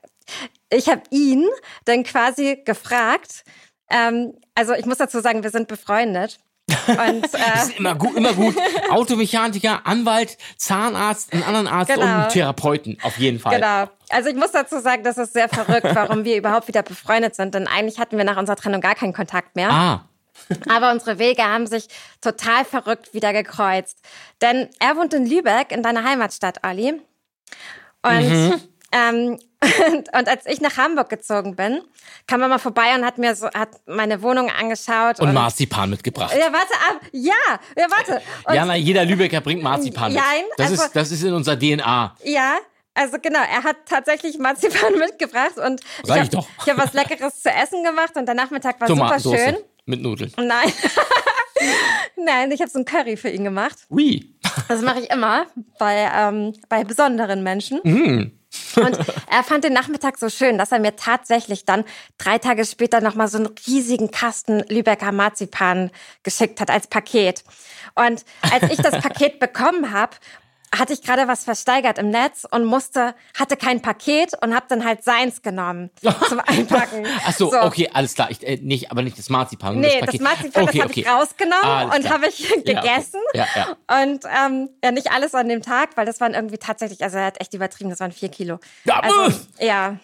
[0.70, 1.48] ich habe ihn
[1.86, 3.46] dann quasi gefragt,
[3.90, 6.40] ähm, also ich muss dazu sagen, wir sind befreundet.
[6.88, 8.56] Und Das äh, ist immer gut, immer gut.
[8.90, 12.14] Automechaniker, Anwalt, Zahnarzt, einen anderen Arzt und Genau.
[12.22, 12.98] einen Therapeuten.
[13.04, 13.56] Auf jeden Fall.
[13.56, 13.90] genau.
[14.10, 17.56] Also ich muss dazu sagen, das ist sehr verrückt, warum wir überhaupt wieder befreundet sind.
[17.56, 19.72] Denn eigentlich hatten wir nach unserer Trennung gar keinen Kontakt mehr.
[19.72, 20.06] Ah,
[20.70, 21.88] Aber unsere Wege haben sich
[22.22, 23.98] total verrückt wieder gekreuzt.
[24.42, 27.02] Denn er wohnt in Lübeck, in deiner Heimatstadt, Olli.
[28.04, 28.62] Und, Mhm.
[28.96, 29.40] Ähm,
[29.92, 31.82] und, und als ich nach Hamburg gezogen bin,
[32.28, 35.20] kam er mal vorbei und hat mir so, hat meine Wohnung angeschaut.
[35.20, 36.34] und Marzipan mitgebracht.
[36.38, 37.02] Ja, warte ab.
[37.12, 37.34] Ja,
[37.78, 38.22] ja, warte.
[38.46, 40.22] Und, Jana, jeder Lübecker bringt Marzipan mit.
[40.22, 42.16] Jein, Das, also- ist, das ist in unserer DNA.
[42.24, 42.58] Ja,
[42.94, 46.94] also genau, er hat tatsächlich Marzipan mitgebracht und ich Sag ich habe ich hab was
[46.94, 49.58] Leckeres zu essen gemacht und der Nachmittag war super schön.
[49.86, 50.32] mit Nudeln.
[50.38, 50.72] Nein.
[52.18, 53.76] Nein, ich habe so ein Curry für ihn gemacht.
[53.90, 54.34] Ui.
[54.68, 55.46] Das mache ich immer
[55.80, 57.80] bei, ähm, bei besonderen Menschen.
[57.84, 58.32] Mm.
[58.78, 58.98] Und
[59.30, 61.84] er fand den Nachmittag so schön, dass er mir tatsächlich dann
[62.18, 65.92] drei Tage später nochmal so einen riesigen Kasten Lübecker Marzipan
[66.24, 67.44] geschickt hat als Paket.
[67.96, 70.16] Und als ich das Paket bekommen habe,
[70.80, 74.86] hatte ich gerade was versteigert im Netz und musste, hatte kein Paket und habe dann
[74.86, 75.90] halt seins genommen
[76.28, 77.06] zum Einpacken.
[77.26, 78.30] Ach so, okay, alles klar.
[78.32, 79.80] Ich, äh, nicht, aber nicht das Marzipan.
[79.80, 80.22] Nee, das Paket.
[80.22, 81.00] Marzipan, okay, das habe okay.
[81.02, 82.74] ich rausgenommen Alles und habe ich Ja, okay.
[82.74, 83.20] gegessen.
[83.34, 84.02] Ja, ja.
[84.02, 87.26] Und ähm, ja, nicht alles an dem Tag, weil das waren irgendwie tatsächlich, also er
[87.26, 88.60] hat echt übertrieben, das waren vier Kilo.
[88.86, 89.68] Ja, also, äh.
[89.68, 89.98] ja.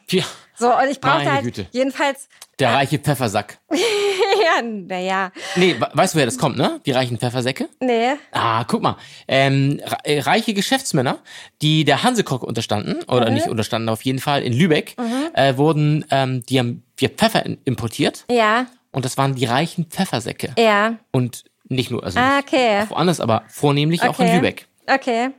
[0.61, 1.65] So, und ich brauchte Meine halt Güte.
[1.71, 3.57] jedenfalls, der reiche Pfeffersack.
[3.71, 6.79] ja, naja, Nee, we- weißt du, woher das kommt, ne?
[6.85, 7.67] Die reichen Pfeffersäcke?
[7.79, 8.11] nee.
[8.31, 8.95] Ah, guck mal.
[9.27, 11.17] Ähm, äh, reiche Geschäftsmänner,
[11.63, 13.33] die der Hansekock unterstanden, oder Mhm.
[13.33, 14.95] nicht unterstanden, auf jeden Fall in Lübeck,
[15.33, 20.53] äh, wurden, ähm, die haben wir Pfeffer importiert Ja, und das waren die reichen Pfeffersäcke.
[20.57, 20.97] ja.
[21.11, 22.83] Und nicht nur, also Ah, okay.
[22.89, 24.35] woanders, aber vornehmlich auch in Okay.
[24.35, 24.67] Lübeck.
[24.87, 25.29] Okay.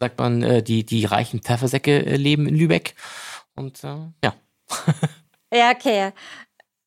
[0.00, 2.94] Sagt man, äh, die, die reichen Pfeffersäcke äh, leben in Lübeck.
[3.54, 3.88] Und äh,
[4.24, 4.32] ja.
[5.50, 6.12] Ja, okay.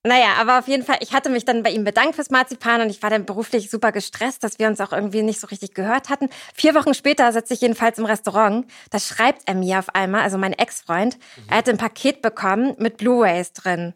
[0.03, 2.89] Naja, aber auf jeden Fall, ich hatte mich dann bei ihm bedankt fürs Marzipan und
[2.89, 6.09] ich war dann beruflich super gestresst, dass wir uns auch irgendwie nicht so richtig gehört
[6.09, 6.27] hatten.
[6.55, 8.65] Vier Wochen später sitze ich jedenfalls im Restaurant.
[8.89, 12.97] Da schreibt er mir auf einmal, also mein Ex-Freund, er hat ein Paket bekommen mit
[12.97, 13.93] Blu-rays drin.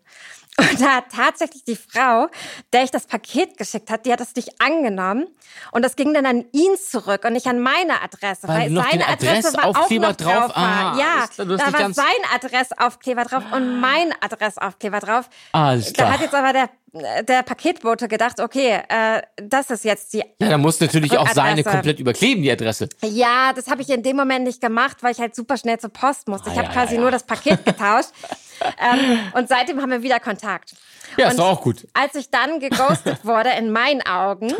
[0.58, 2.28] Und da hat tatsächlich die Frau,
[2.72, 5.28] der ich das Paket geschickt hat, die hat das nicht angenommen.
[5.72, 8.48] Und das ging dann an ihn zurück und nicht an meine Adresse.
[8.48, 10.56] Weil Weil, noch seine Adresse war auch noch drauf- drauf.
[10.56, 10.94] war.
[10.94, 15.30] Ah, ja, hast da war sein Adressaufkleber drauf und mein Adressaufkleber drauf.
[15.52, 16.14] Alles Da klar.
[16.14, 20.24] hat jetzt aber der, der Paketbote gedacht, okay, äh, das ist jetzt die.
[20.40, 22.88] Ja, da muss natürlich auch seine komplett überkleben, die Adresse.
[23.04, 25.92] Ja, das habe ich in dem Moment nicht gemacht, weil ich halt super schnell zur
[25.92, 26.50] Post musste.
[26.50, 28.10] Ich Ah, habe ja, quasi ja, nur das Paket getauscht.
[28.80, 30.76] ähm, und seitdem haben wir wieder Kontakt.
[31.18, 31.86] Ja, und ist doch auch gut.
[31.94, 34.54] Als ich dann geghostet wurde, in meinen Augen,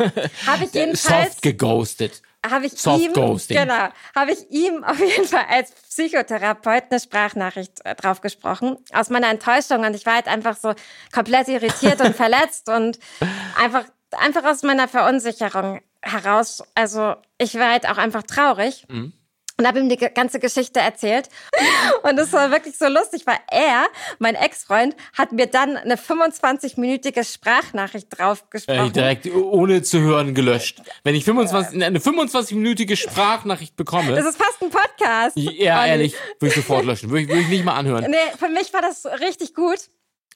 [0.46, 2.22] habe ich jedenfalls Soft geghostet.
[2.50, 3.56] Habe ich Soft ihm, Ghosting.
[3.58, 9.10] genau, habe ich ihm auf jeden Fall als Psychotherapeut eine Sprachnachricht äh, drauf gesprochen aus
[9.10, 10.74] meiner Enttäuschung und ich war halt einfach so
[11.12, 12.98] komplett irritiert und verletzt und
[13.60, 16.62] einfach einfach aus meiner Verunsicherung heraus.
[16.74, 18.86] Also ich war halt auch einfach traurig.
[18.88, 19.12] Mhm.
[19.58, 21.30] Und habe ihm die ganze Geschichte erzählt.
[22.02, 23.86] Und es war wirklich so lustig, weil er,
[24.18, 28.92] mein Ex-Freund, hat mir dann eine 25-minütige Sprachnachricht drauf Äh, gesprochen.
[28.92, 30.82] direkt ohne zu hören gelöscht.
[31.04, 35.36] Wenn ich 25, eine 25-minütige Sprachnachricht bekomme, Das ist fast ein Podcast.
[35.38, 37.08] ja, ehrlich, würde ich sofort löschen.
[37.08, 38.10] Würde ich, würde ich nicht mal anhören.
[38.10, 39.78] Nee, für mich war das richtig gut.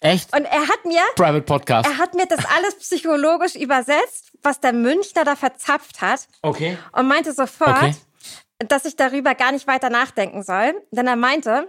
[0.01, 0.35] Echt?
[0.35, 1.87] Und er hat mir, Private Podcast.
[1.87, 6.79] er hat mir das alles psychologisch übersetzt, was der Münchner da verzapft hat Okay.
[6.93, 7.95] und meinte sofort, Okay.
[8.68, 10.74] Dass ich darüber gar nicht weiter nachdenken soll.
[10.90, 11.68] Denn er meinte,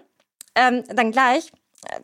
[0.56, 1.52] ähm, dann gleich,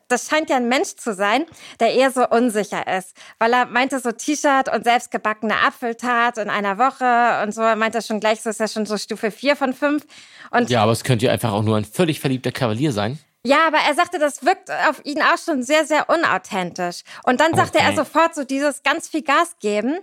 [0.07, 1.45] das scheint ja ein Mensch zu sein,
[1.79, 3.15] der eher so unsicher ist.
[3.37, 7.61] Weil er meinte so T-Shirt und selbstgebackene Apfeltat in einer Woche und so.
[7.61, 10.03] Er meinte schon gleich, so ist ja schon so Stufe 4 von 5.
[10.51, 13.19] Und Ja, aber es könnte ja einfach auch nur ein völlig verliebter Kavalier sein.
[13.45, 17.03] Ja, aber er sagte, das wirkt auf ihn auch schon sehr, sehr unauthentisch.
[17.23, 17.97] Und dann sagte er Okay.
[17.97, 19.99] sofort so dieses ganz viel Gas geben,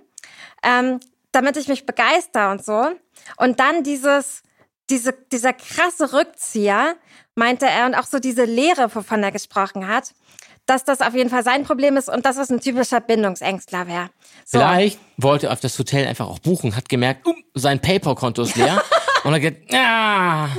[0.63, 1.01] ähm,
[1.33, 2.93] damit ich mich begeister und so.
[3.39, 4.44] Und dann dieses,
[4.91, 6.97] diese, dieser krasse Rückzieher,
[7.35, 10.15] meinte er, und auch so diese Leere, wovon er gesprochen hat,
[10.67, 14.11] dass das auf jeden Fall sein Problem ist und dass es ein typischer Bindungsängstler wäre.
[14.45, 14.59] So.
[14.59, 18.57] Vielleicht wollte er auf das Hotel einfach auch buchen, hat gemerkt, uh, sein PayPal-Konto ist
[18.57, 18.83] leer.
[19.25, 20.49] und er geht, ah,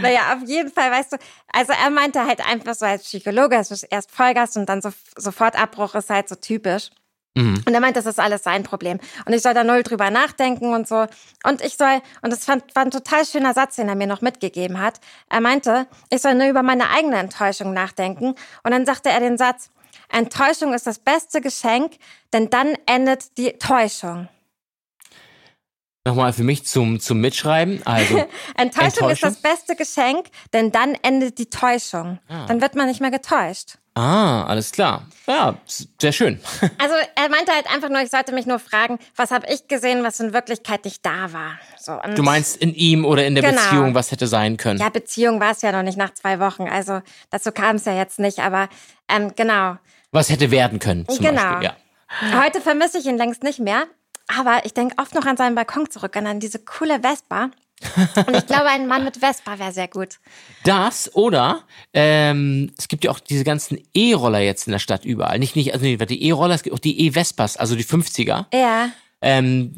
[0.00, 1.16] Naja, auf jeden Fall, weißt du,
[1.52, 4.90] also er meinte halt einfach so als Psychologe, es ist erst Vollgas und dann so,
[5.16, 6.90] sofort Abbruch ist halt so typisch.
[7.36, 7.62] Mhm.
[7.66, 8.98] Und er meint, das ist alles sein Problem.
[9.24, 11.06] Und ich soll da null drüber nachdenken und so.
[11.44, 14.20] Und ich soll, und das fand, war ein total schöner Satz, den er mir noch
[14.20, 15.00] mitgegeben hat.
[15.28, 18.34] Er meinte, ich soll nur über meine eigene Enttäuschung nachdenken.
[18.62, 19.70] Und dann sagte er den Satz,
[20.10, 21.92] Enttäuschung ist das beste Geschenk,
[22.32, 24.28] denn dann endet die Täuschung.
[26.06, 27.82] nochmal für mich zum, zum Mitschreiben.
[27.84, 28.16] Also,
[28.56, 29.30] Enttäuschung, ist Enttäuschung?
[29.30, 32.18] das beste Geschenk, denn dann endet die Täuschung.
[32.28, 33.78] Dann wird man nicht mehr getäuscht.
[33.98, 35.02] Ah, alles klar.
[35.26, 35.56] Ja,
[36.00, 36.40] sehr schön.
[36.78, 40.02] Also er meinte halt einfach nur, ich sollte mich nur fragen, was habe ich gesehen,
[40.04, 41.58] was in Wirklichkeit nicht da war.
[41.78, 43.60] So, und Du meinst in ihm oder in der Genau.
[43.60, 44.78] Beziehung, was hätte sein können.
[44.80, 47.94] ja, Beziehung war es ja noch nicht nach zwei Wochen, also dazu kam es ja
[47.94, 48.68] jetzt nicht, aber
[49.08, 49.76] ähm, genau.
[50.12, 51.42] Was hätte werden können, zum Genau.
[51.42, 51.70] Beispiel.
[52.32, 52.42] Ja.
[52.42, 53.84] Heute vermisse ich ihn längst nicht mehr,
[54.34, 57.50] aber ich denke oft noch an seinen Balkon zurück und an diese coole Vespa.
[58.26, 60.18] Und ich glaube, ein Mann mit Vespa wäre sehr gut.
[60.64, 61.62] Das oder
[61.92, 65.38] ähm, es gibt ja auch diese ganzen E-Roller jetzt in der Stadt überall.
[65.38, 68.46] Nicht, nicht, also nee, die E-Roller, es gibt auch die E-Vespas, also die 50er.
[68.52, 68.88] Ja.
[69.22, 69.76] Ähm,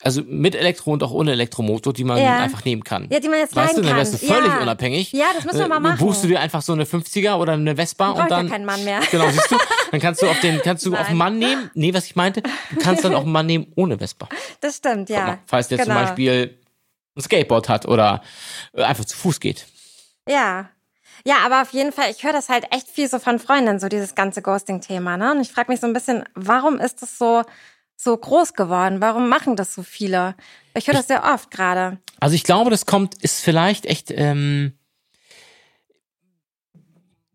[0.00, 2.38] also mit Elektro und auch ohne Elektromotor, die man Ja.
[2.38, 3.08] einfach nehmen kann.
[3.10, 4.60] Ja, die man jetzt Weißt du, dann wärst du völlig Ja.
[4.62, 5.12] unabhängig.
[5.12, 5.98] Ja, das müssen wir Äh, mal machen.
[5.98, 8.48] Buchst du dir einfach so eine 50er oder eine Vespa und ich ja dann.
[8.48, 9.00] keinen Mann mehr.
[9.10, 9.56] Genau, siehst du?
[9.90, 11.06] Dann kannst du auf den, kannst du auf Nein.
[11.08, 11.70] einen Mann nehmen.
[11.74, 14.28] Nee, was ich meinte, du kannst dann auch einen Mann nehmen ohne Vespa.
[14.60, 15.26] Das stimmt, ja.
[15.26, 15.94] mal, falls der genau.
[15.96, 16.57] zum Beispiel
[17.18, 18.22] ein Skateboard hat oder
[18.74, 19.66] einfach zu Fuß geht.
[20.28, 20.70] Ja.
[21.24, 23.88] Ja, aber auf jeden Fall, ich höre das halt echt viel so von Freundinnen, so
[23.88, 25.32] dieses ganze Ghosting-Thema, ne?
[25.32, 27.42] Und ich frage mich so ein bisschen, warum ist das so
[28.00, 29.00] so groß geworden?
[29.00, 30.36] Warum machen das so viele?
[30.74, 31.98] Ich höre das sehr oft gerade.
[32.20, 34.78] Also ich glaube, das kommt, ist vielleicht echt, ähm,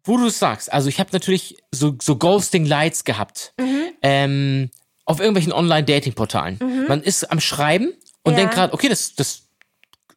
[0.06, 0.72] wo du es sagst.
[0.72, 3.54] Also ich habe natürlich so, so Ghosting Lights gehabt.
[3.60, 3.84] Mhm.
[4.02, 4.72] Ähm,
[5.04, 6.86] auf irgendwelchen Online-Dating-Portalen.
[6.88, 7.92] Man ist am Schreiben
[8.24, 8.40] und Ja.
[8.40, 9.43] denkt gerade, okay, das, das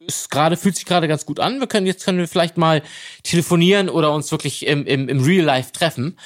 [0.07, 1.61] ist gerade, fühlt sich gerade ganz gut an.
[1.61, 2.83] Wir können, jetzt können wir vielleicht mal
[3.23, 6.19] telefonieren oder uns wirklich im, im, im Real Life treffen.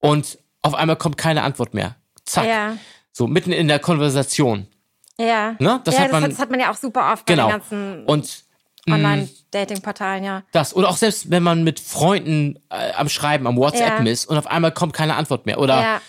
[0.00, 1.96] Und auf einmal kommt keine Antwort mehr.
[2.24, 2.46] Zack.
[2.46, 2.76] Ja.
[3.12, 4.66] So mitten in der Konversation.
[5.18, 5.54] Ja.
[5.58, 5.80] Ne?
[5.84, 7.46] Das ja, hat man- das, hat man ja auch super oft Genau.
[7.46, 8.44] bei den ganzen Und
[8.88, 10.42] Online-Dating-Portalen, ja.
[10.52, 10.74] Das.
[10.74, 14.10] Oder auch selbst, wenn man mit Freunden äh, am Schreiben, am WhatsApp Ja.
[14.10, 15.58] ist und auf einmal kommt keine Antwort mehr.
[15.58, 16.00] Oder Ja.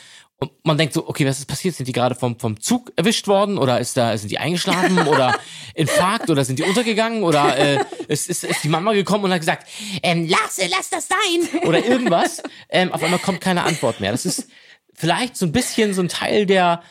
[0.42, 1.76] Und man denkt so, okay, was ist passiert?
[1.76, 3.58] Sind die gerade vom, vom Zug erwischt worden?
[3.58, 4.98] Oder ist da, sind die eingeschlafen?
[5.08, 5.38] oder
[5.76, 6.30] Infarkt?
[6.30, 7.24] Oder sind die untergegangen?
[7.24, 9.68] Oder äh, ist, ist, ist die Mama gekommen und hat gesagt,
[10.02, 11.62] ähm, lass, äh, lass das sein?
[11.68, 12.42] Oder irgendwas.
[12.70, 14.12] ähm, auf einmal kommt keine Antwort mehr.
[14.12, 14.48] Das ist
[14.94, 16.84] vielleicht so ein bisschen so ein Teil der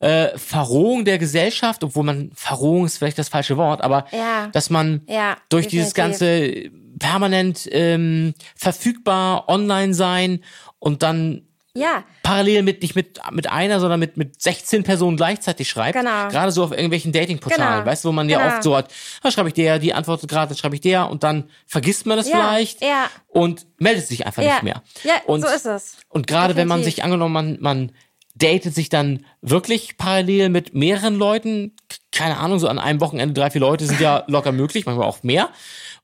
[0.00, 4.48] äh, Verrohung der Gesellschaft, obwohl man, Verrohung ist vielleicht das falsche Wort, aber Ja.
[4.52, 10.40] dass man Ja, durch dieses ganze permanent ähm, verfügbar online sein
[10.78, 11.42] und dann
[11.76, 15.98] Ja, parallel mit nicht mit mit einer, sondern mit mit 16 Personen gleichzeitig schreibt.
[15.98, 16.28] Genau.
[16.28, 17.86] Gerade so auf irgendwelchen Datingportalen, Genau.
[17.86, 18.54] weißt du, wo man ja Genau.
[18.54, 21.24] oft so hat, da schreibe ich der, die antwortet gerade, dann schreibe ich der und
[21.24, 23.10] dann vergisst man das Ja, vielleicht ja.
[23.26, 24.52] und meldet sich einfach ja.
[24.52, 24.82] nicht mehr.
[25.02, 25.96] Ja, und, so ist es.
[26.08, 27.92] Und gerade wenn man sich angenommen, man, man
[28.36, 31.74] datet sich dann wirklich parallel mit mehreren Leuten,
[32.12, 35.22] keine Ahnung, so an einem Wochenende drei, vier Leute sind ja locker möglich, manchmal auch
[35.24, 35.50] mehr.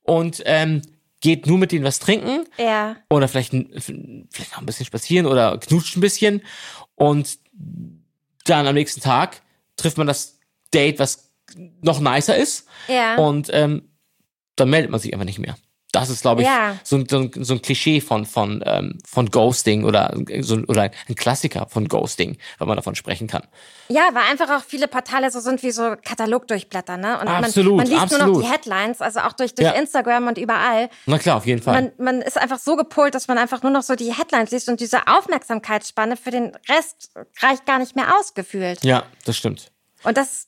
[0.03, 0.83] Und ähm,
[1.21, 2.97] geht nur mit denen was trinken Ja.
[3.11, 3.71] oder vielleicht, ein-
[4.31, 6.43] vielleicht noch ein bisschen spazieren oder knutscht ein bisschen
[6.95, 7.39] und
[8.45, 9.43] dann am nächsten Tag
[9.77, 10.39] trifft man das
[10.73, 11.31] Date, was
[11.83, 13.17] noch nicer ist Ja.
[13.17, 13.91] und ähm,
[14.57, 15.57] dann meldet man sich einfach nicht mehr.
[15.93, 16.77] Das ist, glaube ich, Ja.
[16.85, 21.15] so, ein- so, so ein Klischee von, von, ähm, von Ghosting oder, so, oder ein
[21.17, 23.43] Klassiker von Ghosting, wenn man davon sprechen kann.
[23.89, 27.19] Ja, weil einfach auch viele Portale so sind wie so Katalogdurchblätter, ne?
[27.21, 28.45] Und Absolut, man, man liest nur noch absolut.
[28.45, 29.73] die Headlines, also auch durch, durch Ja.
[29.73, 30.91] Instagram und überall.
[31.07, 31.75] Na klar, auf jeden Fall.
[31.75, 34.69] Man, man ist einfach so gepolt, dass man einfach nur noch so die Headlines liest
[34.69, 37.11] und diese Aufmerksamkeitsspanne für den Rest
[37.43, 38.85] reicht gar nicht mehr ausgefühlt.
[38.85, 39.73] ja, das stimmt.
[40.05, 40.47] Und das,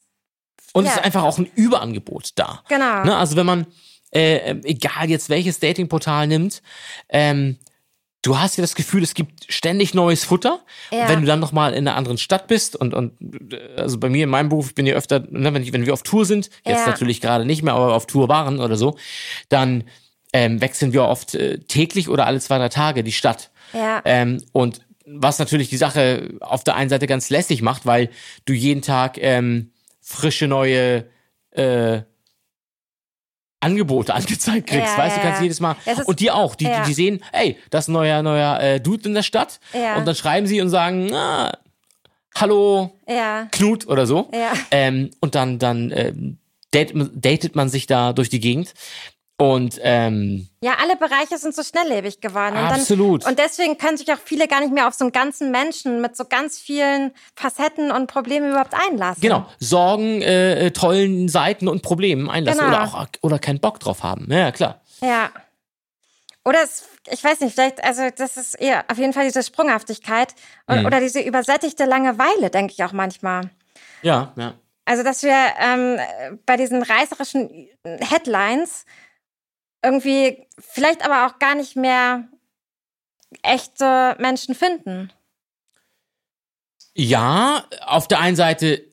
[0.75, 0.99] Und es Ja.
[1.01, 2.63] ist einfach auch ein Überangebot da.
[2.69, 3.05] Genau.
[3.05, 3.15] Ne?
[3.17, 3.67] Also wenn man,
[4.15, 6.63] äh, ähm, egal jetzt welches Datingportal nimmt,
[7.09, 7.57] ähm,
[8.23, 10.61] du hast ja das Gefühl, es gibt ständig neues Futter.
[10.93, 11.09] Ja.
[11.09, 13.13] Wenn du dann nochmal in einer anderen Stadt bist und, und
[13.53, 15.87] äh, also bei mir in meinem Beruf, ich bin ja öfter, ne, wenn, ich, wenn
[15.87, 16.87] wir auf Tour sind, jetzt Ja.
[16.87, 18.97] natürlich gerade nicht mehr, aber auf Tour waren oder so,
[19.49, 19.85] dann
[20.33, 23.51] ähm, wechseln wir oft äh, täglich oder alle zwei, drei Tage die Stadt.
[23.73, 28.09] ja, Ähm, und was natürlich die Sache auf der einen Seite ganz lässig macht, weil
[28.45, 31.07] du jeden Tag ähm, frische neue
[31.51, 32.03] äh,
[33.63, 34.97] Angebote angezeigt kriegst.
[34.97, 35.43] Ja, weißt du, ja, kannst ja.
[35.45, 35.77] jedes Mal.
[35.87, 36.55] Ist- und die auch.
[36.55, 39.61] Die, die, die sehen, ey, das ist ein neuer, neuer äh, Dude in der Stadt.
[39.97, 41.53] Und dann schreiben sie und sagen, na,
[42.35, 42.99] hallo,
[43.51, 44.29] Knut oder so.
[44.71, 46.39] Ähm, und dann, dann ähm,
[46.73, 48.75] datet, datet man sich da durch die Gegend.
[49.39, 52.57] Und ähm, ja, alle Bereiche sind so schnelllebig geworden.
[52.57, 53.25] Und Absolut.
[53.25, 56.01] Dann, und deswegen können sich auch viele gar nicht mehr auf so einen ganzen Menschen
[56.01, 59.21] mit so ganz vielen Facetten und Problemen überhaupt einlassen.
[59.21, 62.73] Genau, Sorgen, äh, tollen Seiten und Problemen einlassen Genau.
[62.73, 64.29] oder auch oder keinen Bock drauf haben.
[64.31, 64.81] Ja, klar.
[65.01, 65.31] Ja.
[66.45, 70.35] Oder es, ich weiß nicht, vielleicht, also das ist eher auf jeden Fall diese Sprunghaftigkeit
[70.67, 70.87] und, Mhm.
[70.87, 73.51] oder diese übersättigte Langeweile, denke ich auch manchmal.
[74.03, 74.55] Ja, ja.
[74.85, 75.99] Also, dass wir ähm,
[76.45, 77.69] bei diesen reißerischen
[78.01, 78.85] Headlines
[79.83, 82.29] irgendwie vielleicht aber auch gar nicht mehr
[83.43, 85.13] echte Menschen finden.
[86.95, 88.85] Ja, auf der einen Seite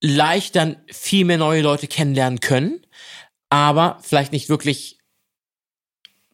[0.00, 2.84] leicht dann viel mehr neue Leute kennenlernen können,
[3.48, 4.98] aber vielleicht nicht wirklich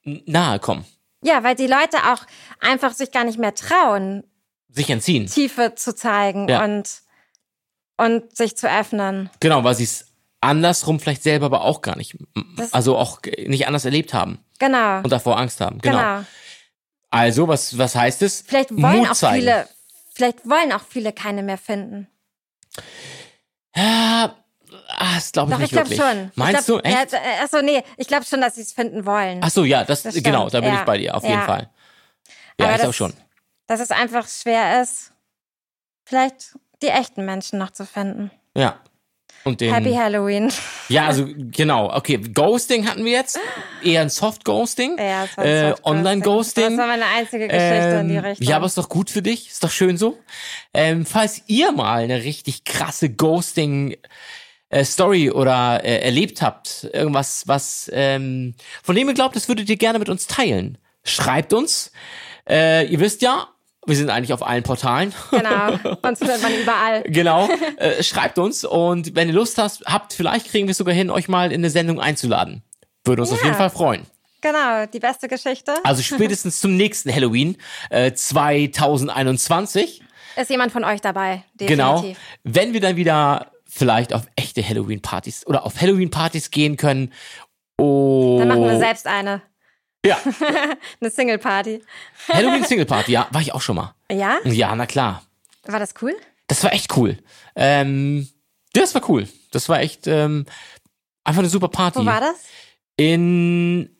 [0.04, 0.86] nahe kommen,
[1.22, 2.24] Ja, weil die Leute auch
[2.60, 4.24] einfach sich gar nicht mehr trauen,
[4.70, 5.26] sich entziehen.
[5.26, 6.64] Tiefe zu zeigen Ja.
[6.64, 7.02] und,
[7.98, 9.28] und sich zu öffnen.
[9.40, 10.07] Genau, weil sie es
[10.40, 12.16] andersrum vielleicht selber aber auch gar nicht,
[12.56, 14.98] Das- also auch nicht anders erlebt haben Genau.
[14.98, 15.78] und davor Angst haben.
[15.80, 15.98] Genau.
[15.98, 16.24] genau.
[17.10, 18.44] Also, was, was heißt es?
[18.46, 19.40] Vielleicht wollen Mut auch zeigen.
[19.40, 19.68] viele,
[20.14, 22.06] vielleicht wollen auch viele keine mehr finden.
[23.74, 24.34] Ja,
[24.88, 26.00] ah, das glaube ich Doch, nicht ich glaube wirklich.
[26.18, 26.32] schon.
[26.34, 26.88] Meinst glaub, du?
[26.88, 27.12] Echt?
[27.12, 29.40] Ja, äh, achso, nee, ich glaube schon, dass sie es finden wollen.
[29.42, 30.80] Ach so, ja, das, Das genau, da bin ja.
[30.80, 31.30] ich bei dir, auf Ja.
[31.30, 31.70] jeden Fall.
[32.60, 33.12] Ja, Aber ich glaube schon.
[33.66, 35.12] Dass es einfach schwer ist,
[36.04, 38.30] vielleicht die echten Menschen noch zu finden.
[38.56, 38.80] Ja.
[39.48, 40.52] Und den, Happy Halloween.
[40.88, 43.38] ja, also genau, okay, Ghosting hatten wir jetzt,
[43.82, 46.64] eher ein Soft Ghosting, Ja, äh, Soft Online Ghosting.
[46.64, 46.76] Ghosting.
[46.76, 48.46] Das war meine einzige Geschichte in die Ähm, Richtung.
[48.46, 50.18] ja, aber ist doch gut für dich, ist doch schön so.
[50.74, 53.96] Ähm, falls ihr mal eine richtig krasse Ghosting
[54.70, 59.68] äh, Story oder äh, erlebt habt, irgendwas, was ähm, von dem ihr glaubt, das würdet
[59.70, 60.78] ihr gerne mit uns teilen.
[61.04, 61.90] Schreibt uns.
[62.48, 63.48] Äh, ihr wisst ja,
[63.86, 65.14] Wir sind eigentlich auf allen Portalen.
[65.30, 65.72] Genau.
[66.02, 67.02] Uns findet man überall.
[67.04, 67.48] Genau.
[67.78, 71.10] Äh, schreibt uns und wenn ihr Lust hast, habt, vielleicht kriegen wir es sogar hin,
[71.10, 72.62] euch mal in eine Sendung einzuladen.
[73.04, 73.44] Würde uns auf Ja.
[73.46, 74.04] jeden Fall freuen.
[74.40, 75.74] Genau, die beste Geschichte.
[75.84, 77.56] Also spätestens zum nächsten Halloween
[77.90, 80.02] äh, 2021.
[80.36, 81.44] Ist jemand von euch dabei?
[81.56, 81.96] Genau.
[81.96, 82.18] Definitiv.
[82.44, 87.12] Wenn wir dann wieder vielleicht auf echte Halloween-Partys oder auf Halloween-Partys gehen können.
[87.78, 89.42] Oh, Dann machen wir selbst eine.
[90.04, 90.18] Ja,
[91.00, 91.82] Eine Single-Party.
[92.28, 93.94] Halloween Single Party, ja, war ich auch schon mal.
[94.10, 94.38] Ja?
[94.44, 95.22] Ja, na klar.
[95.64, 96.16] War das cool?
[96.46, 97.18] Das war echt cool.
[97.56, 98.28] Ähm,
[98.72, 99.28] das war cool.
[99.50, 100.46] Das war echt ähm,
[101.24, 101.98] einfach eine super Party.
[101.98, 102.36] Wo war das?
[102.96, 103.94] In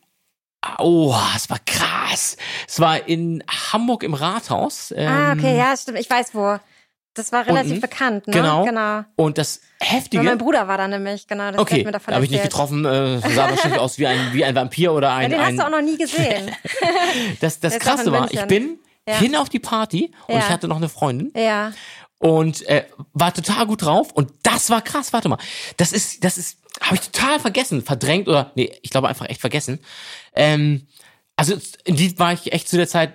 [0.77, 2.35] Oh, es war krass.
[2.67, 4.93] Es war in Hamburg im Rathaus.
[4.95, 5.99] Ähm, ah, okay, ja, stimmt.
[5.99, 6.59] Ich weiß wo.
[7.15, 7.81] Das war relativ unten.
[7.81, 8.33] bekannt, ne?
[8.33, 8.63] Genau.
[8.65, 9.03] genau.
[9.15, 10.23] Und das Weil Heftige.
[10.23, 11.51] mein Bruder war da nämlich, genau.
[11.51, 12.85] Das Okay, habe ich nicht getroffen.
[12.85, 15.31] Äh, sah wahrscheinlich aus wie ein, wie ein Vampir oder Ja, ein.
[15.31, 16.51] den hast ein du auch noch nie gesehen.
[17.41, 19.15] das das Krasse war, ich bin Ja.
[19.17, 20.39] hin auf die Party und Ja.
[20.41, 21.71] ich hatte noch eine Freundin ja.
[22.19, 25.11] und äh, war total gut drauf und das war krass.
[25.11, 25.39] Warte mal,
[25.77, 29.41] das ist, das ist, habe ich total vergessen, verdrängt oder nee, ich glaube einfach echt
[29.41, 29.79] vergessen.
[30.35, 30.87] Ähm,
[31.35, 31.55] also
[31.85, 33.13] in die war ich echt zu der Zeit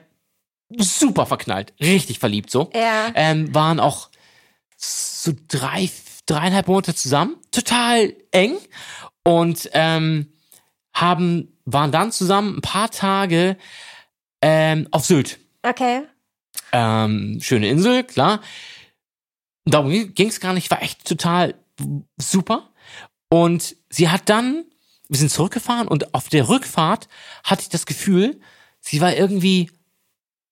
[0.79, 2.70] super verknallt, richtig verliebt so.
[2.75, 3.12] Ja.
[3.14, 4.11] Ähm, waren auch
[4.77, 5.91] so drei,
[6.27, 8.57] dreieinhalb Monate zusammen, total eng
[9.25, 10.33] und ähm,
[10.93, 13.57] haben waren dann zusammen ein paar Tage
[14.43, 15.39] ähm, auf Sylt.
[15.62, 16.03] Okay.
[16.72, 18.41] Ähm, schöne Insel, klar.
[19.64, 21.55] Darum ging es gar nicht, war echt total
[22.18, 22.70] super.
[23.31, 24.64] Und sie hat dann,
[25.09, 27.09] wir sind zurückgefahren und auf der Rückfahrt
[27.43, 28.41] hatte ich das Gefühl,
[28.81, 29.70] sie war irgendwie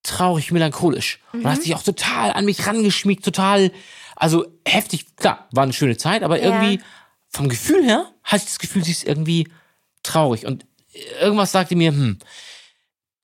[0.02, 1.18] traurig, melancholisch.
[1.32, 3.70] Und hat sich auch total an mich rangeschmiegt, total,
[4.16, 6.44] also heftig, klar, war eine schöne Zeit, aber Ja.
[6.46, 6.80] irgendwie
[7.28, 9.48] vom Gefühl her hatte ich das Gefühl, sie ist irgendwie
[10.02, 10.44] traurig.
[10.46, 10.66] Und
[11.20, 12.18] irgendwas sagte mir, hm,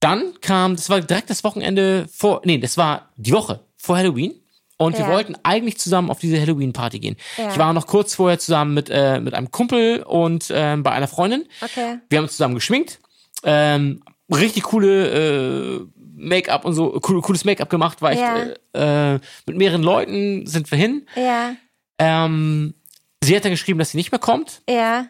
[0.01, 4.35] dann kam, das war direkt das Wochenende vor, nee, das war die Woche vor Halloween.
[4.81, 5.11] Und wir Ja.
[5.11, 7.17] wollten eigentlich zusammen auf diese Halloween-Party gehen.
[7.37, 7.51] Ja.
[7.51, 11.09] Ich war noch kurz vorher zusammen mit, äh, mit einem Kumpel und ähm, bei einer
[11.09, 11.47] Freundin.
[11.61, 11.99] Okay.
[12.09, 13.01] Wir haben uns zusammen geschminkt.
[13.43, 15.87] Ähm, richtig coole äh,
[16.21, 18.03] Make-up und so, cool, cooles Make-up gemacht.
[18.03, 18.37] War echt, Ja.
[18.75, 21.07] äh, äh, mit mehreren Leuten sind wir hin.
[21.17, 21.55] Ja.
[21.99, 22.75] Ähm,
[23.23, 25.07] sie hat dann geschrieben, dass sie nicht mehr kommt Ja.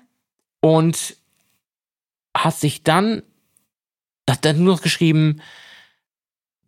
[0.61, 1.17] und
[2.37, 3.23] hat sich dann,
[4.29, 5.41] hat dann nur noch geschrieben,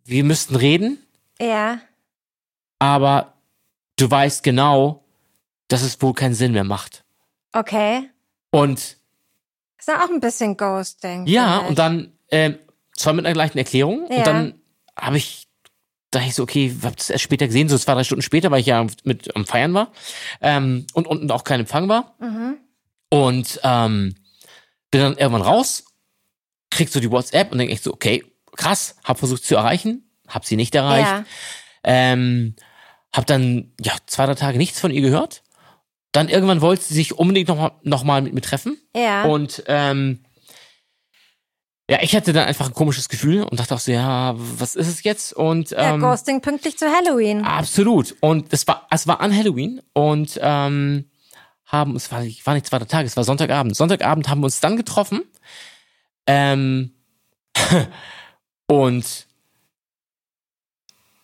[0.05, 0.97] wir müssten reden,
[1.39, 1.79] Ja.
[2.79, 3.33] aber
[3.97, 5.03] du weißt genau,
[5.67, 7.03] dass es wohl keinen Sinn mehr macht.
[7.53, 8.09] Okay.
[8.49, 8.79] Und
[9.77, 11.25] Ist ja auch ein bisschen Ghosting.
[11.27, 11.69] ja, vielleicht.
[11.69, 12.57] und dann, ähm,
[12.95, 14.17] zwar mit einer gleichen Erklärung, Ja.
[14.17, 14.53] und dann
[14.97, 15.47] habe ich,
[16.11, 18.51] dachte ich so, okay, ich hab das erst später gesehen, so zwei, drei Stunden später,
[18.51, 19.91] weil ich ja mit am Feiern war
[20.41, 22.15] ähm, und unten auch kein Empfang war.
[22.19, 22.57] Mhm.
[23.09, 24.15] Und ähm,
[24.91, 25.85] bin dann irgendwann raus,
[26.69, 28.23] krieg so die WhatsApp und denke echt so, okay,
[28.55, 31.09] krass, hab versucht sie zu erreichen, hab sie nicht erreicht.
[31.09, 31.25] Ja.
[31.83, 32.55] Ähm,
[33.13, 35.43] hab dann ja zwei, drei Tage nichts von ihr gehört.
[36.13, 38.77] Dann irgendwann wollte sie sich unbedingt nochmal noch mal mit mir treffen.
[38.95, 39.23] Ja.
[39.23, 40.23] Und ähm,
[41.91, 44.87] ja, ich hatte dann einfach ein komisches Gefühl und dachte auch so, ja, was ist
[44.87, 45.33] es jetzt?
[45.33, 47.43] Und ja, ähm, Ghosting pünktlich zu Halloween.
[47.43, 48.15] Absolut.
[48.21, 51.09] Und es war, es war an Halloween und ähm,
[51.65, 53.75] haben, es war, nicht- war nicht zweiter Tag, es war Sonntagabend.
[53.75, 55.21] Sonntagabend haben wir uns dann getroffen.
[56.27, 56.91] Ähm,
[58.67, 59.27] und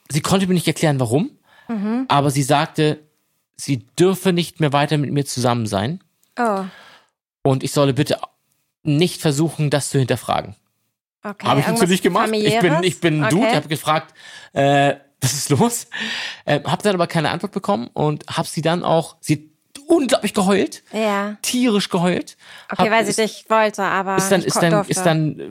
[0.09, 1.31] sie konnte mir nicht erklären, warum,
[1.69, 2.05] Mhm.
[2.07, 2.99] aber sie sagte,
[3.57, 6.01] sie dürfe nicht mehr weiter mit mir zusammen sein
[6.39, 6.63] Oh,
[7.43, 8.19] und ich solle bitte
[8.87, 10.55] nicht versuchen, das zu hinterfragen.
[11.23, 11.45] okay.
[11.47, 12.27] Habe ich natürlich gemacht.
[12.27, 12.85] Ich bin, Familiäres?
[12.85, 13.35] ich bin ein okay.
[13.35, 14.13] Dude, habe gefragt,
[14.53, 15.87] äh, was ist los?
[16.45, 19.51] Äh, habe dann aber keine Antwort bekommen und habe sie dann auch, sie
[19.87, 21.37] unglaublich geheult, Ja.
[21.41, 22.35] tierisch geheult.
[22.71, 24.91] Okay, Hab- weil sie ist, dich wollte, aber ist dann, ist dann, durfte.
[24.91, 25.49] ist dann äh,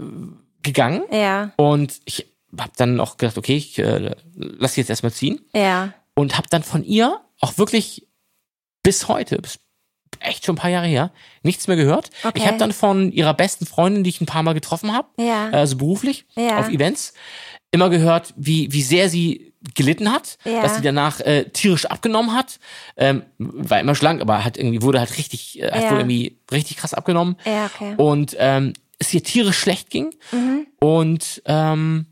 [0.63, 2.27] gegangen Ja, und ich
[2.59, 5.93] habe dann auch gedacht, okay, ich äh, lass sie jetzt erstmal ziehen ja.
[6.15, 8.07] und habe dann von ihr auch wirklich
[8.83, 9.59] bis heute, bis
[10.21, 11.11] echt schon ein paar Jahre her,
[11.43, 12.11] nichts mehr gehört.
[12.25, 12.39] Okay.
[12.39, 15.51] Ich habe dann von ihrer besten Freundin, die ich ein paar Mal getroffen habe, Ja.
[15.51, 16.59] also beruflich, Ja.
[16.59, 17.13] auf Events,
[17.71, 20.63] immer gehört, wie, wie sehr sie gelitten hat, Ja.
[20.63, 22.59] dass sie danach äh, tierisch abgenommen hat.
[22.97, 25.91] Ähm, war immer schlank, aber hat irgendwie, wurde halt richtig, äh, hat Ja.
[25.91, 27.37] wohl irgendwie richtig krass abgenommen.
[27.45, 27.95] Ja, okay.
[27.97, 30.15] Und ähm, es ihr tierisch schlecht ging.
[30.33, 30.67] Mhm.
[30.81, 32.07] Und ähm,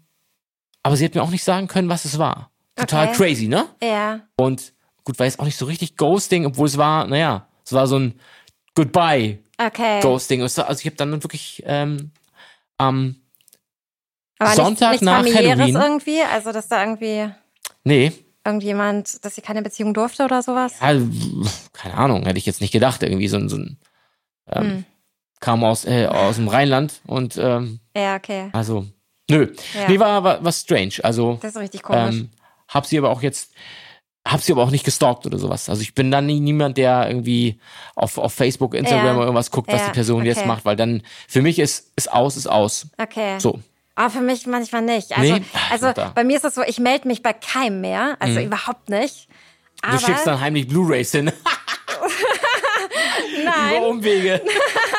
[0.82, 2.50] aber sie hat mir auch nicht sagen können, was es war.
[2.76, 3.16] Total Okay.
[3.16, 3.66] crazy, ne?
[3.82, 4.20] Ja.
[4.36, 4.74] Und
[5.04, 7.98] gut, war jetzt auch nicht so richtig Ghosting, obwohl es war, naja, es war so
[7.98, 8.20] ein
[8.74, 10.00] Goodbye Okay.
[10.00, 10.42] Ghosting.
[10.42, 12.10] Also ich habe dann wirklich ähm,
[12.76, 13.16] am
[14.38, 15.76] Aber Sonntag nichts, nichts nach familiäres Halloween.
[15.76, 16.22] irgendwie?
[16.22, 17.30] Also, dass da irgendwie
[17.84, 18.12] nee,
[18.44, 20.74] irgendjemand, dass sie keine Beziehung durfte oder sowas?
[20.80, 20.92] ja,
[21.72, 23.02] keine Ahnung, hätte ich jetzt nicht gedacht.
[23.04, 23.78] Irgendwie so ein, so ein
[24.50, 24.84] ähm, Hm.
[25.40, 28.50] kam aus, äh, aus dem Rheinland und ähm, Ja, okay.
[28.52, 28.86] also
[29.30, 29.54] Nö.
[29.74, 29.88] Ja.
[29.88, 30.94] Nee, war, war, war strange.
[31.02, 32.16] Also, Das ist richtig komisch.
[32.16, 32.30] ähm,
[32.68, 33.52] hab sie aber auch jetzt,
[34.26, 35.68] hab sie aber auch nicht gestalkt oder sowas.
[35.68, 37.58] Also ich bin dann nie, niemand, der irgendwie
[37.94, 39.12] auf, auf Facebook, Instagram Ja.
[39.16, 40.48] oder irgendwas guckt, was Ja, die Person jetzt okay.
[40.48, 42.86] macht, weil dann, für mich ist, ist aus, ist aus.
[42.96, 43.38] Okay.
[43.38, 43.60] So.
[43.96, 45.16] Aber für mich manchmal nicht.
[45.16, 45.42] Also, Nee?
[45.70, 48.16] also bei mir ist es so, ich melde mich bei keinem mehr.
[48.18, 49.28] Also überhaupt nicht.
[49.82, 51.30] Du Aber schickst dann heimlich Blu-Rays hin.
[53.44, 54.40] nein, Über Umwege.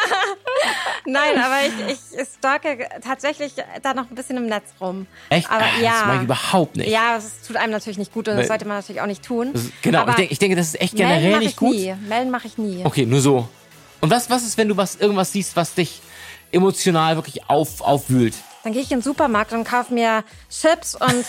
[1.05, 5.07] nein, aber ich, ich stalke tatsächlich da noch ein bisschen im Netz rum.
[5.29, 5.49] Echt?
[5.49, 5.91] Aber Ah, ja.
[5.91, 6.89] Das mag ich überhaupt nicht.
[6.89, 9.53] Ja, das tut einem natürlich nicht gut und das sollte man natürlich auch nicht tun.
[9.53, 11.75] Ist, genau, Aber ich, denk, ich denke, das ist echt generell nicht ich gut.
[11.75, 11.93] nie.
[12.07, 12.81] Melden mache ich nie.
[12.83, 13.47] Okay, nur so.
[14.01, 16.01] Und was, was ist, wenn du was, irgendwas siehst, was dich
[16.51, 18.35] emotional wirklich auf, aufwühlt?
[18.65, 21.23] Dann gehe ich in den Supermarkt und kaufe mir Chips und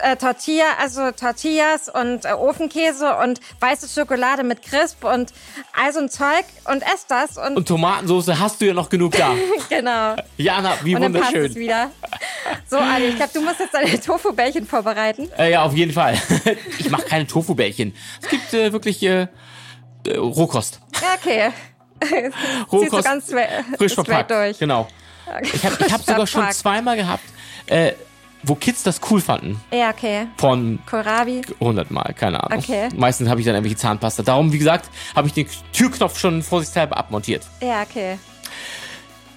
[0.00, 5.34] äh, äh, Tortilla, also Tortillas und äh, Ofenkäse und weiße Schokolade mit Crisp und
[5.74, 9.12] all so ein Zeug und esse das und, Und Tomatensauce hast du ja noch genug
[9.12, 9.34] da.
[9.68, 10.16] genau.
[10.38, 11.54] Jana, wie Und dann passt es wunderschön.
[11.56, 11.90] wieder.
[12.70, 15.28] So, Ali, ich glaube, du musst jetzt deine Tofu-Bällchen vorbereiten.
[15.36, 16.18] Äh, ja, auf jeden Fall.
[16.78, 17.94] ich mache keine Tofu-Bällchen.
[18.22, 19.26] Es gibt äh, wirklich äh,
[20.06, 20.80] äh, Rohkost.
[21.18, 21.50] Okay.
[22.72, 23.34] Rohkost
[23.76, 24.30] frisch verpackt.
[24.30, 24.58] durch.
[24.58, 24.88] Genau.
[25.52, 27.24] Ich habe ich hab sogar schon zweimal gehabt,
[27.66, 27.92] äh,
[28.42, 29.60] wo Kids das cool fanden.
[29.72, 30.28] Ja, okay.
[30.36, 31.42] Von Kohlrabi.
[31.60, 32.58] 100 Mal, keine Ahnung.
[32.58, 32.88] Okay.
[32.94, 34.22] Meistens habe ich dann irgendwelche Zahnpasta.
[34.22, 37.44] Darum, wie gesagt, habe ich den Türknopf schon vorsichtshalber abmontiert.
[37.60, 38.18] Ja, okay.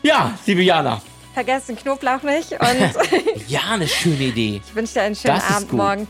[0.03, 1.01] Ja, liebe Jana.
[1.33, 2.59] Vergesst den Knoblauch nicht und
[3.47, 4.61] Ja, eine schöne Idee.
[4.65, 6.07] ich wünsche dir einen schönen Das Abend morgen.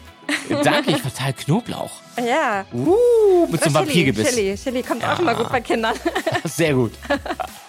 [0.63, 1.91] Danke, ich verteile Knoblauch.
[2.17, 2.65] Ja.
[2.73, 4.29] Uh, mit so einem Vampirgebiss.
[4.29, 4.55] Chili.
[4.55, 5.95] Chili kommt auch immer gut bei Kindern.
[6.43, 6.93] Sehr gut.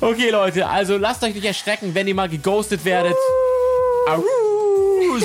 [0.00, 3.16] Okay, Leute, also lasst euch nicht erschrecken, wenn ihr mal geghostet werdet.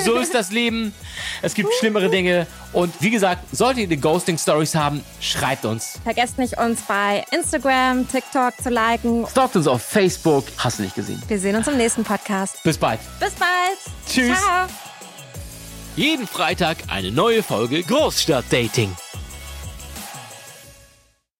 [0.04, 0.94] So ist das Leben.
[1.42, 2.46] Es gibt schlimmere Dinge.
[2.72, 5.98] Und wie gesagt, solltet ihr Ghosting-Stories haben, schreibt uns.
[6.04, 9.26] Vergesst nicht, uns bei Instagram, TikTok zu liken.
[9.28, 10.44] Stalkt uns auf Facebook.
[10.58, 11.20] Hast du nicht gesehen.
[11.26, 12.62] Wir sehen uns im nächsten Podcast.
[12.62, 13.00] Bis bald.
[13.18, 13.78] Bis bald.
[14.08, 14.38] Tschüss.
[14.38, 14.66] Ciao.
[15.96, 18.94] Jeden Freitag eine neue Folge Großstadtdating.